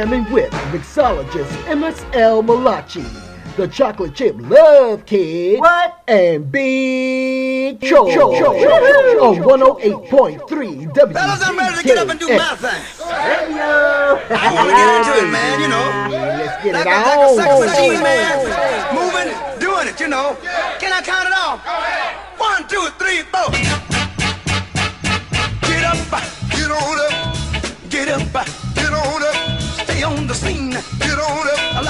jamming 0.00 0.24
with 0.32 0.50
mixologist 0.72 1.52
MSL 1.64 2.42
Malachi, 2.42 3.04
the 3.58 3.68
chocolate 3.68 4.14
chip 4.14 4.34
love 4.38 5.04
kid. 5.04 5.60
What? 5.60 6.02
And 6.08 6.50
Big 6.50 7.82
Cho 7.82 8.06
on 8.06 9.36
108.3 9.36 10.94
W. 10.94 11.14
Fellas, 11.14 11.42
I'm 11.44 11.58
ready 11.58 11.76
to 11.76 11.82
get 11.82 11.98
up 11.98 12.08
and 12.08 12.18
do 12.18 12.28
my 12.28 12.56
thing. 12.56 12.82
I 13.10 14.54
want 14.54 14.70
to 14.70 14.74
get 14.74 14.88
into 14.96 15.12
it, 15.20 15.30
man, 15.30 15.60
you 15.60 15.68
know. 15.68 15.86
Let's 16.08 16.64
get 16.64 16.72
like 16.72 16.86
it 16.86 16.92
a, 16.92 16.96
like 16.96 17.20
a 17.20 17.34
sex 17.36 17.60
machine, 17.60 18.02
man. 18.02 18.94
Moving, 18.94 19.60
doing 19.60 19.86
it, 19.86 20.00
you 20.00 20.08
know. 20.08 20.34
Can 20.78 20.94
I 20.94 21.02
count 21.02 21.28
it 21.28 21.34
off? 21.36 21.60
One, 22.38 22.66
two, 22.68 22.88
three, 22.98 23.20
four. 23.28 23.89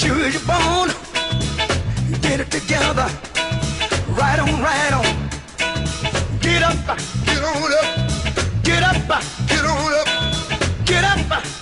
Sure 0.00 0.16
as 0.16 0.32
you're 0.32 0.42
born. 0.46 0.88
Get 2.22 2.40
it 2.40 2.50
together. 2.50 3.06
Right 4.08 4.38
on, 4.40 4.62
right 4.62 4.94
on. 4.94 5.04
Get 6.40 6.62
up, 6.62 6.96
get 7.26 7.44
on 7.44 7.70
up. 7.70 8.64
Get 8.64 8.82
up, 8.82 8.96
get 9.46 9.62
on 9.62 9.92
up. 9.92 10.86
Get 10.86 11.04
up, 11.04 11.59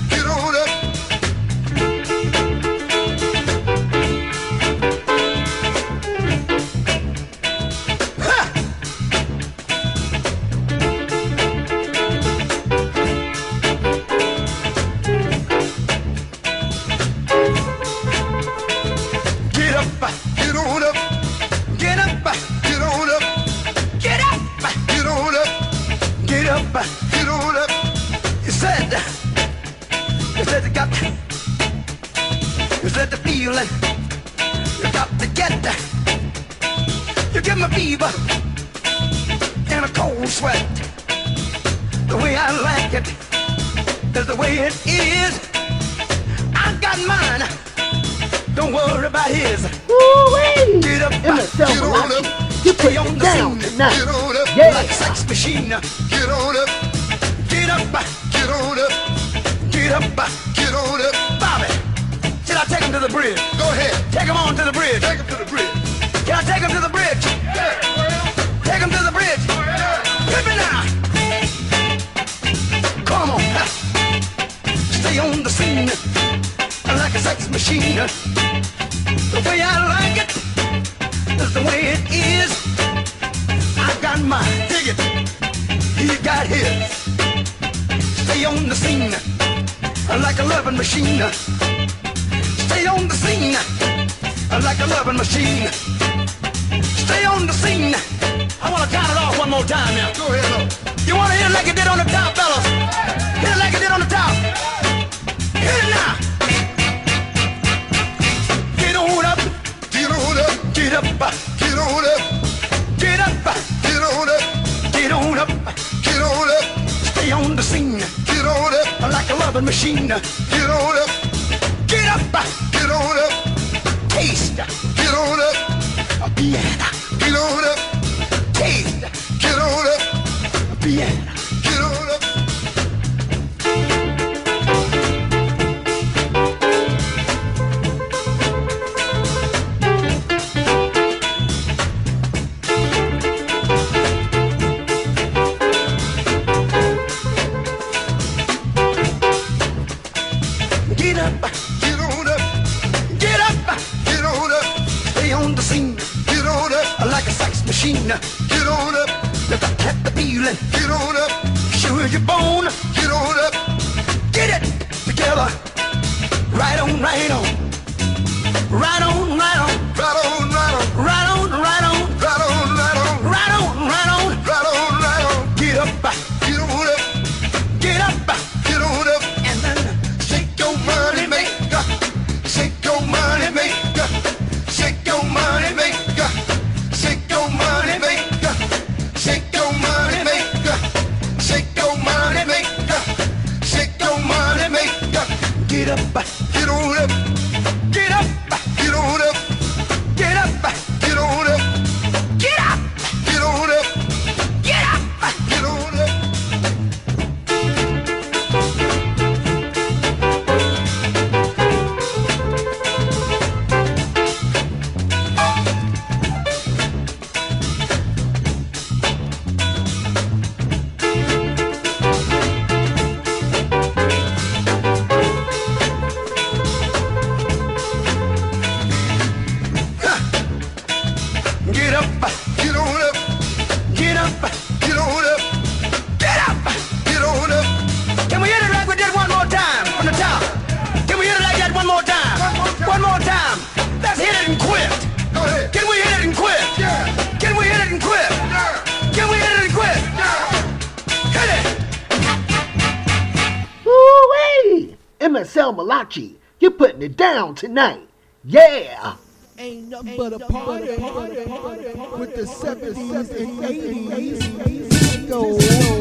Fibonacci. 256.08 256.34
You're 256.60 256.70
putting 256.72 257.02
it 257.02 257.16
down 257.16 257.54
tonight. 257.54 258.08
Yeah. 258.44 259.16
Ain't 259.58 259.88
nothing 259.88 260.16
but 260.16 260.32
a 260.32 260.38
party, 260.38 260.86
with 260.86 262.34
the 262.36 262.42
70s 262.42 263.30
and 263.36 263.58
80s. 263.58 265.28
Go 265.28 265.56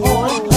on. 0.06 0.57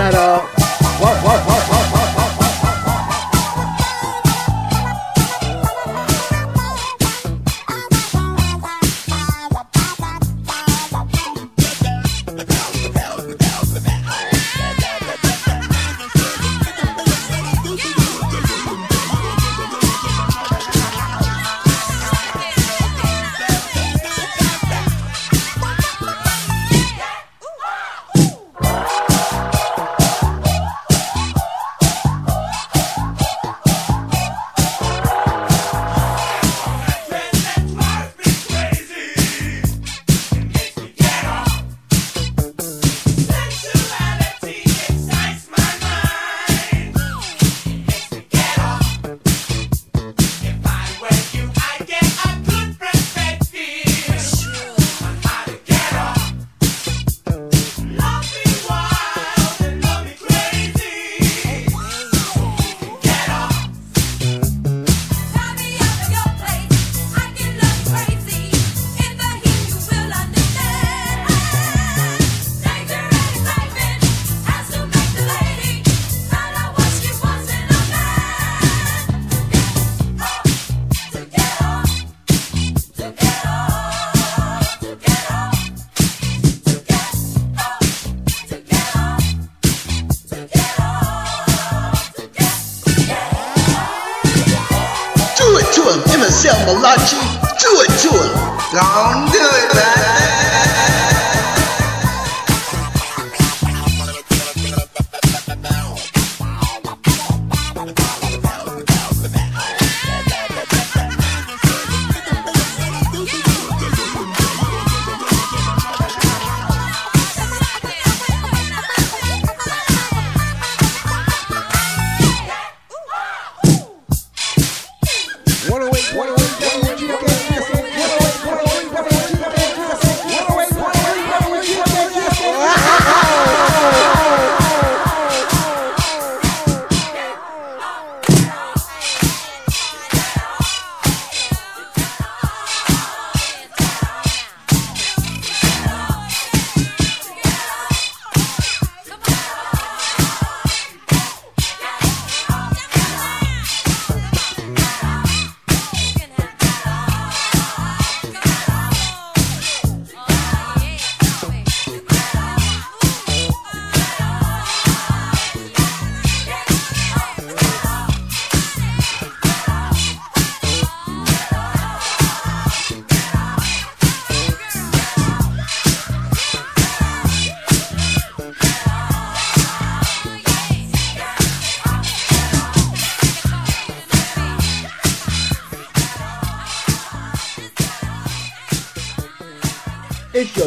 Better 0.00 0.40
work, 0.98 1.22
work, 1.22 1.46
work, 1.46 1.68
work, 1.68 1.79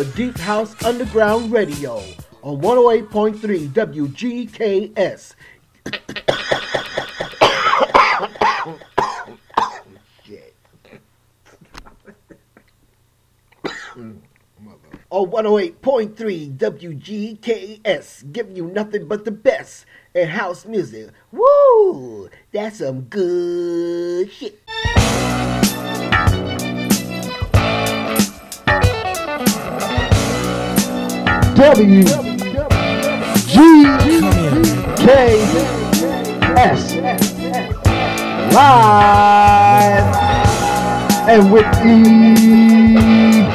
Deep 0.06 0.38
House 0.38 0.82
Underground 0.84 1.52
Radio 1.52 1.98
on 2.42 2.62
108.3 2.62 3.70
WGKS. 3.70 5.36
on 15.14 15.30
108.3 15.30 16.58
WGKS, 16.58 18.32
giving 18.32 18.56
you 18.56 18.66
nothing 18.66 19.08
but 19.08 19.26
the 19.26 19.32
best 19.32 19.86
in 20.16 20.28
house 20.28 20.66
music. 20.66 21.12
Woo! 21.32 22.32
That's 22.52 22.80
some 22.80 23.02
good 23.02 24.32
shit. 24.32 24.60
W 29.34 29.42
G 33.48 33.56
K 34.98 35.08
S 36.56 36.94
live 38.54 40.06
and 41.28 41.52
with 41.52 41.66
E. 41.84 41.88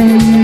and 0.00 0.39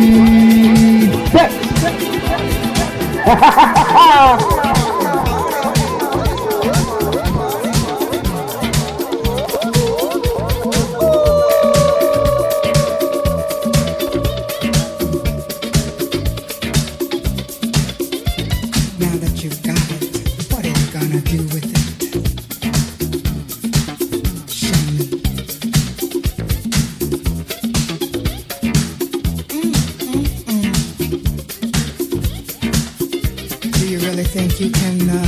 Really 34.16 34.28
think 34.28 34.60
you 34.60 34.70
can 34.70 35.10
uh, 35.10 35.24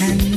handle 0.00 0.29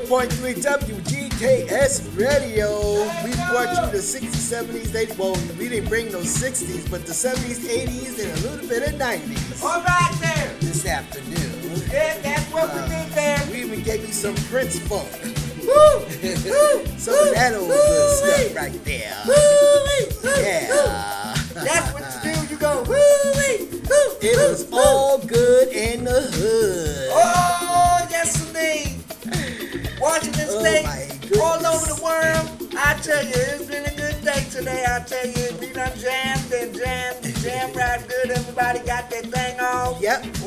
108.3 0.00 0.54
WGKS 0.62 2.18
Radio. 2.18 3.02
We 3.24 3.32
brought 3.50 3.76
you 3.76 3.92
the 3.92 3.98
60s, 3.98 4.32
70s, 4.32 4.88
80s. 4.88 5.18
Well, 5.18 5.36
we 5.58 5.68
didn't 5.68 5.88
bring 5.90 6.10
those 6.10 6.34
60s, 6.34 6.90
but 6.90 7.04
the 7.04 7.12
70s, 7.12 7.68
80s, 7.68 8.18
and 8.24 8.38
a 8.38 8.48
little 8.48 8.68
bit 8.68 8.88
of 8.88 8.94
90s 8.98 9.62
All 9.62 9.82
right, 9.82 10.18
there. 10.22 10.54
this 10.60 10.86
afternoon. 10.86 11.82
Yeah, 11.90 12.18
that's 12.20 12.50
what 12.52 12.72
we 12.72 12.80
uh, 12.80 12.88
did 12.88 13.12
there. 13.12 13.48
We 13.50 13.64
even 13.64 13.82
gave 13.82 14.00
you 14.06 14.12
some 14.14 14.34
Prince 14.48 14.78
funk. 14.80 15.10
Woo! 15.62 16.00
Some 16.98 17.14
of 17.14 17.34
that 17.34 17.54
old 17.54 17.68
good 17.68 18.16
stuff 18.16 18.56
right 18.56 18.81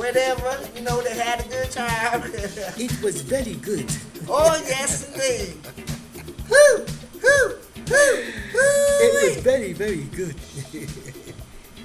Whatever, 0.06 0.60
you 0.76 0.82
know, 0.82 1.02
they 1.02 1.16
had 1.18 1.40
a 1.44 1.48
good 1.50 1.72
time. 1.72 2.22
It 2.78 2.94
was 3.02 3.22
very 3.22 3.56
good. 3.56 3.90
oh, 4.30 4.54
yes, 4.68 5.10
indeed. 5.10 5.58
Woo, 6.48 6.86
woo, 7.24 7.58
woo, 7.90 8.14
It 9.06 9.12
was 9.24 9.42
very, 9.42 9.74
very 9.74 10.06
good. 10.14 10.36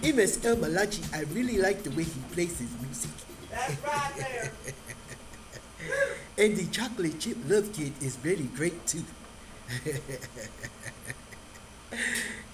MS 0.14 0.44
El 0.44 0.56
Malachi, 0.56 1.00
I 1.14 1.20
really 1.32 1.56
like 1.56 1.82
the 1.82 1.90
way 1.96 2.04
he 2.04 2.20
plays 2.34 2.58
his 2.58 2.68
music. 2.84 3.10
That's 3.50 3.82
right 3.88 4.12
there. 4.16 4.52
And 6.36 6.56
the 6.58 6.66
chocolate 6.66 7.18
chip 7.20 7.38
love 7.48 7.72
kid 7.72 7.94
is 8.02 8.16
very 8.16 8.48
great 8.54 8.86
too. 8.86 9.04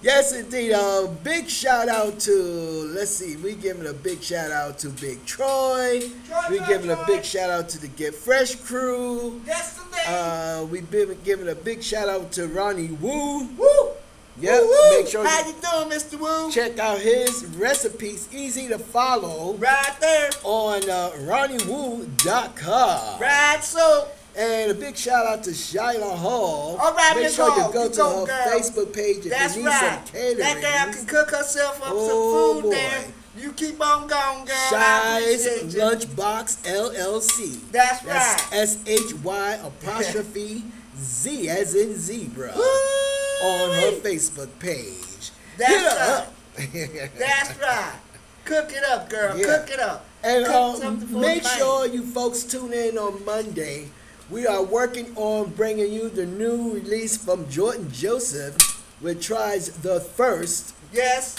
Yes, 0.01 0.33
indeed. 0.33 0.71
A 0.71 1.07
big 1.23 1.49
shout 1.49 1.89
out 1.89 2.19
to, 2.21 2.33
let's 2.95 3.11
see, 3.11 3.35
we 3.37 3.53
giving 3.55 3.87
a 3.87 3.93
big 3.93 4.21
shout 4.21 4.51
out 4.51 4.77
to 4.79 4.89
Big 4.89 5.23
Troy. 5.25 6.01
we 6.49 6.59
giving 6.67 6.91
a 6.91 7.03
big 7.07 7.23
shout 7.23 7.49
out 7.49 7.69
to 7.69 7.79
the 7.79 7.87
Get 7.89 8.15
Fresh 8.15 8.55
crew. 8.55 9.41
Yes. 9.45 9.79
Uh, 10.07 10.65
we've 10.71 10.89
been 10.89 11.17
giving 11.23 11.49
a 11.49 11.55
big 11.55 11.83
shout 11.83 12.07
out 12.07 12.31
to 12.33 12.47
Ronnie 12.47 12.87
Woo. 13.01 13.45
Woo. 13.57 13.89
Yep, 14.39 14.61
Woo-woo. 14.61 14.97
make 15.01 15.07
sure 15.07 15.27
How 15.27 15.39
you 15.47 15.47
you 15.47 15.53
doing, 15.89 15.89
Mr. 15.99 16.19
Woo? 16.19 16.51
check 16.51 16.77
out 16.77 16.99
his 16.99 17.43
recipes, 17.57 18.29
easy 18.31 18.67
to 18.67 18.77
follow, 18.77 19.53
Right 19.55 19.95
there. 19.99 20.29
on 20.43 20.87
uh, 20.87 21.09
RonnieWoo.com. 21.25 23.19
Right, 23.19 23.59
so. 23.63 24.07
And 24.37 24.69
a 24.69 24.73
big 24.75 24.95
shout 24.95 25.25
out 25.25 25.43
to 25.45 25.49
Shyla 25.49 26.15
Hall. 26.15 26.77
All 26.79 26.93
right, 26.93 27.15
Make 27.15 27.31
sure 27.31 27.49
Hall, 27.49 27.67
you 27.67 27.73
go 27.73 27.83
you 27.85 27.89
to 27.89 27.97
go, 27.97 28.19
her 28.19 28.25
girl. 28.27 28.59
Facebook 28.59 28.93
page 28.93 29.25
if 29.25 29.31
That's 29.31 29.55
you 29.55 29.63
need 29.63 29.67
right. 29.69 29.99
some 30.07 30.13
catering. 30.13 30.37
That 30.37 30.61
girl 30.61 30.93
can 30.93 31.05
cook 31.07 31.31
herself 31.31 31.81
up 31.81 31.87
Oh, 31.91 32.53
some 32.53 32.63
food 32.63 32.71
there. 32.73 33.05
You 33.35 33.51
keep 33.53 33.81
on 33.81 34.07
going, 34.07 34.45
girl. 34.45 34.55
Shy'z. 34.69 35.73
Lunchbox 35.73 36.63
LLC. 36.71 37.71
That's 37.71 38.01
That's 38.01 38.51
right. 38.51 38.61
S 38.61 38.77
H 38.85 39.13
Y 39.23 39.59
apostrophe 39.63 40.63
Z 40.99 41.49
as 41.49 41.73
in 41.75 41.95
zebra 41.95 42.51
on 42.51 43.69
her 43.71 43.91
Facebook 44.01 44.49
page. 44.59 45.31
That's 45.57 45.71
Hit 45.73 45.83
right. 45.85 46.09
up. 46.09 46.33
That's 47.17 47.59
right. 47.59 47.93
Cook 48.45 48.71
it 48.71 48.83
up, 48.89 49.09
girl. 49.09 49.37
Yeah. 49.37 49.45
Cook 49.45 49.69
it 49.71 49.79
up. 49.79 50.05
And 50.23 50.45
um, 50.45 51.19
make 51.21 51.43
sure 51.43 51.85
you 51.87 52.03
folks 52.03 52.43
tune 52.43 52.73
in 52.73 52.97
on 52.97 53.23
Monday 53.25 53.89
We 54.29 54.45
are 54.45 54.61
working 54.61 55.13
on 55.15 55.51
bringing 55.51 55.91
you 55.91 56.09
the 56.09 56.25
new 56.25 56.73
release 56.73 57.15
from 57.15 57.49
Jordan 57.49 57.89
Joseph, 57.91 58.57
which 58.99 59.25
tries 59.25 59.69
the 59.69 60.01
first. 60.01 60.75
Yes. 60.91 61.37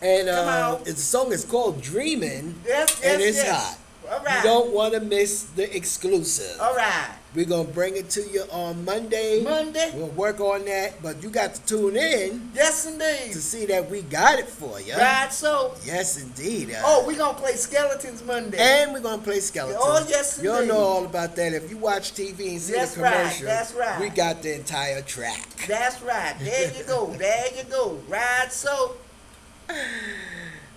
And 0.00 0.28
uh, 0.28 0.78
the 0.84 0.92
song 0.92 1.32
is 1.32 1.44
called 1.44 1.82
Dreaming. 1.82 2.54
Yes, 2.66 3.02
and 3.02 3.20
yes, 3.20 3.28
it's 3.28 3.44
yes. 3.44 3.56
hot. 3.56 3.78
All 4.10 4.24
right. 4.24 4.36
You 4.38 4.42
don't 4.42 4.72
want 4.72 4.94
to 4.94 5.00
miss 5.00 5.42
the 5.54 5.74
exclusive. 5.76 6.58
All 6.60 6.74
right. 6.74 7.10
We're 7.34 7.44
gonna 7.44 7.68
bring 7.68 7.94
it 7.96 8.08
to 8.10 8.22
you 8.22 8.44
on 8.50 8.84
Monday. 8.86 9.42
Monday. 9.42 9.92
We'll 9.94 10.06
work 10.08 10.40
on 10.40 10.64
that, 10.64 11.02
but 11.02 11.22
you 11.22 11.28
got 11.28 11.54
to 11.56 11.62
tune 11.66 11.94
in 11.96 12.50
Yes, 12.54 12.86
indeed. 12.86 13.32
to 13.32 13.38
see 13.40 13.66
that 13.66 13.88
we 13.90 14.00
got 14.02 14.38
it 14.38 14.48
for 14.48 14.80
you. 14.80 14.94
Right, 14.96 15.30
so. 15.30 15.74
Yes, 15.84 16.20
indeed. 16.20 16.72
Uh, 16.74 16.80
Oh, 16.84 17.04
we're 17.06 17.18
gonna 17.18 17.38
play 17.38 17.52
Skeletons 17.52 18.24
Monday. 18.24 18.56
and 18.58 18.94
we're 18.94 19.00
gonna 19.00 19.20
play 19.22 19.40
skeletons. 19.40 19.78
Oh, 19.80 20.06
yes, 20.08 20.40
You'll 20.42 20.54
indeed. 20.56 20.68
know 20.68 20.78
all 20.78 21.04
about 21.04 21.36
that 21.36 21.52
if 21.52 21.70
you 21.70 21.76
watch 21.76 22.12
TV 22.14 22.52
and 22.52 22.60
see 22.60 22.72
That's 22.72 22.94
the 22.94 23.02
right, 23.02 23.12
commercial. 23.14 23.46
that's 23.46 23.74
right. 23.74 24.00
We 24.00 24.08
got 24.08 24.42
the 24.42 24.54
entire 24.54 25.02
track. 25.02 25.46
That's 25.68 26.00
right. 26.02 26.34
There 26.40 26.72
you 26.78 26.84
go. 26.84 27.06
There 27.18 27.46
you 27.56 27.64
go. 27.64 28.00
Right, 28.08 28.48
so. 28.50 28.96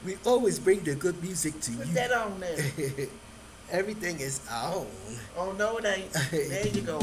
We 0.05 0.17
always 0.25 0.59
bring 0.59 0.81
the 0.81 0.95
good 0.95 1.21
music 1.23 1.59
to 1.61 1.71
Put 1.71 1.87
you. 1.87 1.93
that 1.93 2.11
on 2.11 2.39
there. 2.41 3.07
Everything 3.71 4.19
is 4.19 4.41
on. 4.51 4.85
Oh, 5.37 5.53
no, 5.57 5.77
it 5.77 5.85
ain't. 5.85 6.11
There 6.31 6.67
you 6.67 6.81
go. 6.81 6.99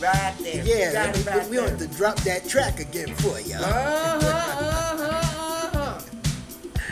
Right 0.00 0.34
there. 0.40 0.64
Yeah, 0.64 0.88
You 0.88 0.92
got 0.92 1.08
it 1.16 1.16
we, 1.16 1.30
right 1.32 1.48
we 1.48 1.56
there. 1.56 1.64
want 1.66 1.78
to 1.78 1.86
drop 1.88 2.16
that 2.22 2.48
track 2.48 2.80
again 2.80 3.14
for 3.16 3.38
you. 3.40 3.54
Uh-huh, 3.54 4.18
uh-huh, 4.26 5.78
uh-huh. 5.78 6.00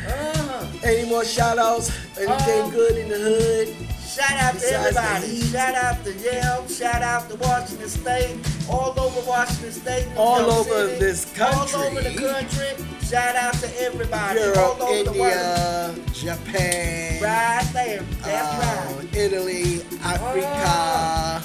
Uh-huh. 0.06 0.66
Any 0.84 1.08
more 1.08 1.24
shout 1.24 1.58
outs? 1.58 1.90
Anything 2.16 2.62
Um, 2.62 2.70
good 2.70 2.96
in 2.96 3.08
the 3.08 3.18
hood? 3.18 3.68
Shout 4.14 4.32
out 4.32 4.58
to 4.60 4.66
everybody. 4.72 5.40
Shout 5.40 5.74
out 5.74 6.04
to 6.04 6.12
Yale. 6.12 6.68
Shout 6.68 7.00
out 7.02 7.30
to 7.30 7.36
Washington 7.36 7.88
State. 7.88 8.36
All 8.68 8.98
over 9.00 9.26
Washington 9.26 9.72
State. 9.72 10.08
New 10.08 10.16
All 10.16 10.40
York 10.40 10.52
over 10.52 10.86
City, 10.88 10.98
this 11.00 11.40
All 11.40 11.82
over 11.82 12.00
the 12.02 12.10
country. 12.14 12.66
country. 12.76 13.06
Shout 13.08 13.36
out 13.36 13.54
to 13.54 13.80
everybody. 13.82 14.40
Europe, 14.40 14.56
all 14.58 14.82
over 14.82 15.04
the 15.12 15.18
world. 15.18 15.98
India, 15.98 16.12
Japan, 16.12 17.22
Right 17.22 17.70
there. 17.72 18.02
That's 18.22 18.54
uh, 18.54 18.94
right. 18.98 19.14
Italy, 19.16 19.82
Africa. 20.02 21.42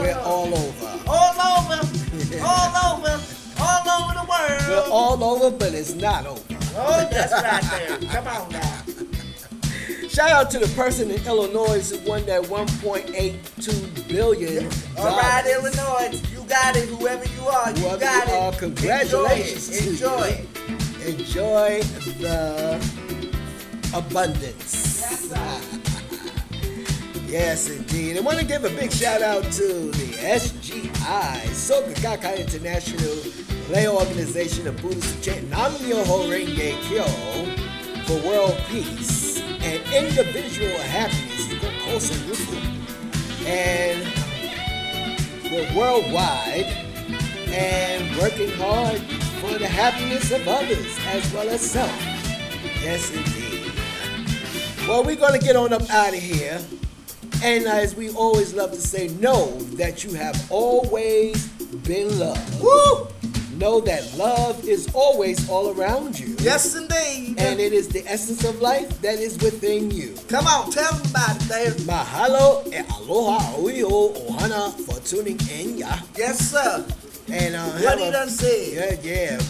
We're 0.00 0.18
all 0.20 0.54
over. 0.54 0.86
All 1.06 1.34
over. 1.34 1.80
all 2.42 2.94
over. 2.94 3.20
All 3.62 3.88
over 3.90 4.14
the 4.14 4.26
world. 4.26 4.62
We're 4.68 4.90
all 4.90 5.22
over, 5.24 5.50
but 5.54 5.74
it's 5.74 5.94
not 5.94 6.24
over. 6.24 6.40
Oh, 6.76 7.06
that's 7.10 7.32
right 7.32 7.62
there. 7.88 7.98
Come 8.10 8.26
on 8.26 8.50
now. 8.52 8.79
Shout 10.10 10.30
out 10.32 10.50
to 10.50 10.58
the 10.58 10.66
person 10.74 11.08
in 11.08 11.24
Illinois 11.24 11.88
who 11.88 11.98
won 12.10 12.26
that 12.26 12.42
1.82 12.42 14.08
billion. 14.08 14.68
All 14.98 15.16
right. 15.16 15.46
Illinois. 15.46 16.20
You 16.32 16.42
got 16.48 16.74
it. 16.74 16.88
Whoever 16.88 17.24
you 17.26 17.42
are, 17.42 17.70
you 17.70 17.76
Whoever 17.76 18.00
got 18.00 18.26
you 18.26 18.34
it. 18.34 18.42
are, 18.42 18.52
congratulations 18.58 19.86
Enjoy 19.86 20.18
it. 20.18 20.46
Enjoy 21.06 21.66
it. 21.68 21.84
Enjoy 21.96 22.18
the 22.18 22.74
abundance. 23.94 25.30
Yes, 27.28 27.70
indeed. 27.70 28.16
I 28.16 28.20
want 28.22 28.40
to 28.40 28.44
give 28.44 28.64
a 28.64 28.70
big 28.70 28.90
shout 28.90 29.22
out 29.22 29.44
to 29.44 29.92
the 29.92 30.12
SGI, 30.18 31.38
Soka 31.54 31.94
Gakkai 32.00 32.40
International 32.40 33.14
Play 33.66 33.86
Organization 33.88 34.66
of 34.66 34.76
Buddhist 34.82 35.22
Chant 35.22 35.48
Nam-myoho 35.50 36.26
Renge 36.28 36.74
Kyo 36.88 37.04
for 38.06 38.26
world 38.26 38.58
peace 38.68 39.19
and 39.62 39.82
individual 39.92 40.78
happiness. 40.78 41.40
Kosa 41.90 42.14
Rufu. 42.28 42.56
And 43.46 44.00
we're 45.50 45.76
worldwide 45.76 46.66
and 47.48 48.16
working 48.16 48.50
hard 48.52 49.00
for 49.40 49.58
the 49.58 49.66
happiness 49.66 50.30
of 50.30 50.46
others 50.46 50.96
as 51.08 51.32
well 51.32 51.48
as 51.48 51.60
self. 51.60 51.90
Yes, 52.80 53.10
indeed. 53.12 53.72
Well, 54.86 55.02
we're 55.02 55.16
going 55.16 55.38
to 55.38 55.44
get 55.44 55.56
on 55.56 55.72
up 55.72 55.90
out 55.90 56.14
of 56.14 56.20
here. 56.20 56.60
And 57.42 57.66
as 57.66 57.96
we 57.96 58.10
always 58.10 58.54
love 58.54 58.70
to 58.70 58.80
say, 58.80 59.08
know 59.08 59.58
that 59.76 60.04
you 60.04 60.14
have 60.14 60.46
always 60.50 61.48
been 61.48 62.18
loved. 62.20 62.62
Woo! 62.62 63.08
Know 63.60 63.78
that 63.82 64.16
love 64.16 64.66
is 64.66 64.88
always 64.94 65.46
all 65.50 65.68
around 65.78 66.18
you. 66.18 66.34
Yes, 66.40 66.74
indeed. 66.74 67.38
And 67.38 67.60
it 67.60 67.74
is 67.74 67.88
the 67.88 68.02
essence 68.08 68.42
of 68.48 68.58
life 68.62 68.88
that 69.02 69.18
is 69.18 69.36
within 69.38 69.90
you. 69.90 70.14
Come 70.28 70.46
on, 70.46 70.70
tell 70.70 70.90
them 70.94 71.06
about 71.10 71.36
it, 71.36 71.46
Dave. 71.48 71.74
Mahalo 71.86 72.64
e 72.72 72.78
aloha 72.96 73.56
oio 73.58 74.16
ohana 74.16 74.72
for 74.86 74.98
tuning 75.00 75.38
in, 75.52 75.76
yeah. 75.76 76.00
Yes, 76.16 76.38
sir. 76.50 76.86
And 77.30 77.54
uh, 77.54 77.64
What 77.84 77.98
he 77.98 78.08
a- 78.08 78.12
done 78.12 78.30
said. 78.30 78.72
Yeah, 79.04 79.12
yeah. 79.12 79.40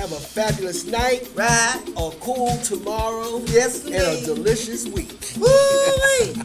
Have 0.00 0.12
a 0.12 0.16
fabulous 0.16 0.86
night. 0.86 1.28
Right. 1.34 1.78
A 1.98 2.10
cool 2.20 2.56
tomorrow. 2.64 3.42
Yes, 3.48 3.84
indeed. 3.84 4.00
And 4.00 4.22
a 4.22 4.34
delicious 4.34 4.86
week. 4.88 5.12
Woo-wee. 5.38 6.32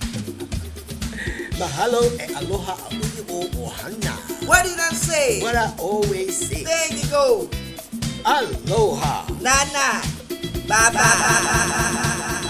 Mahalo 1.57 2.03
e 2.19 2.33
aloha 2.35 2.75
oio 2.91 3.49
ohana. 3.63 4.32
What 4.45 4.65
he 4.65 4.73
I 4.73 4.93
say? 4.93 5.41
What 5.41 5.55
I 5.55 5.73
always 5.77 6.47
say. 6.47 6.63
There 6.63 6.93
you 6.97 7.09
go. 7.09 7.49
Aloha. 8.25 9.25
Nana. 9.41 10.01
Bye, 10.67 10.91
bye. 10.93 12.49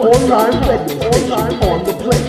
Online 0.00 0.60
radio 0.68 1.10
station 1.12 1.60
on 1.68 1.84
the 1.84 1.92
play. 1.92 2.20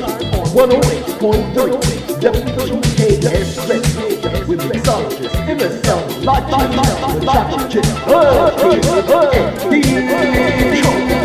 108.3 0.52 2.02
WGKS 2.20 3.70
Radio 3.70 4.48
with 4.48 4.60
mixologist 4.62 5.36
MSL 5.48 6.02
Lachi 6.28 6.62
with 6.76 7.24
Lachi 7.24 7.60
Chip, 7.72 7.86
and 10.12 11.21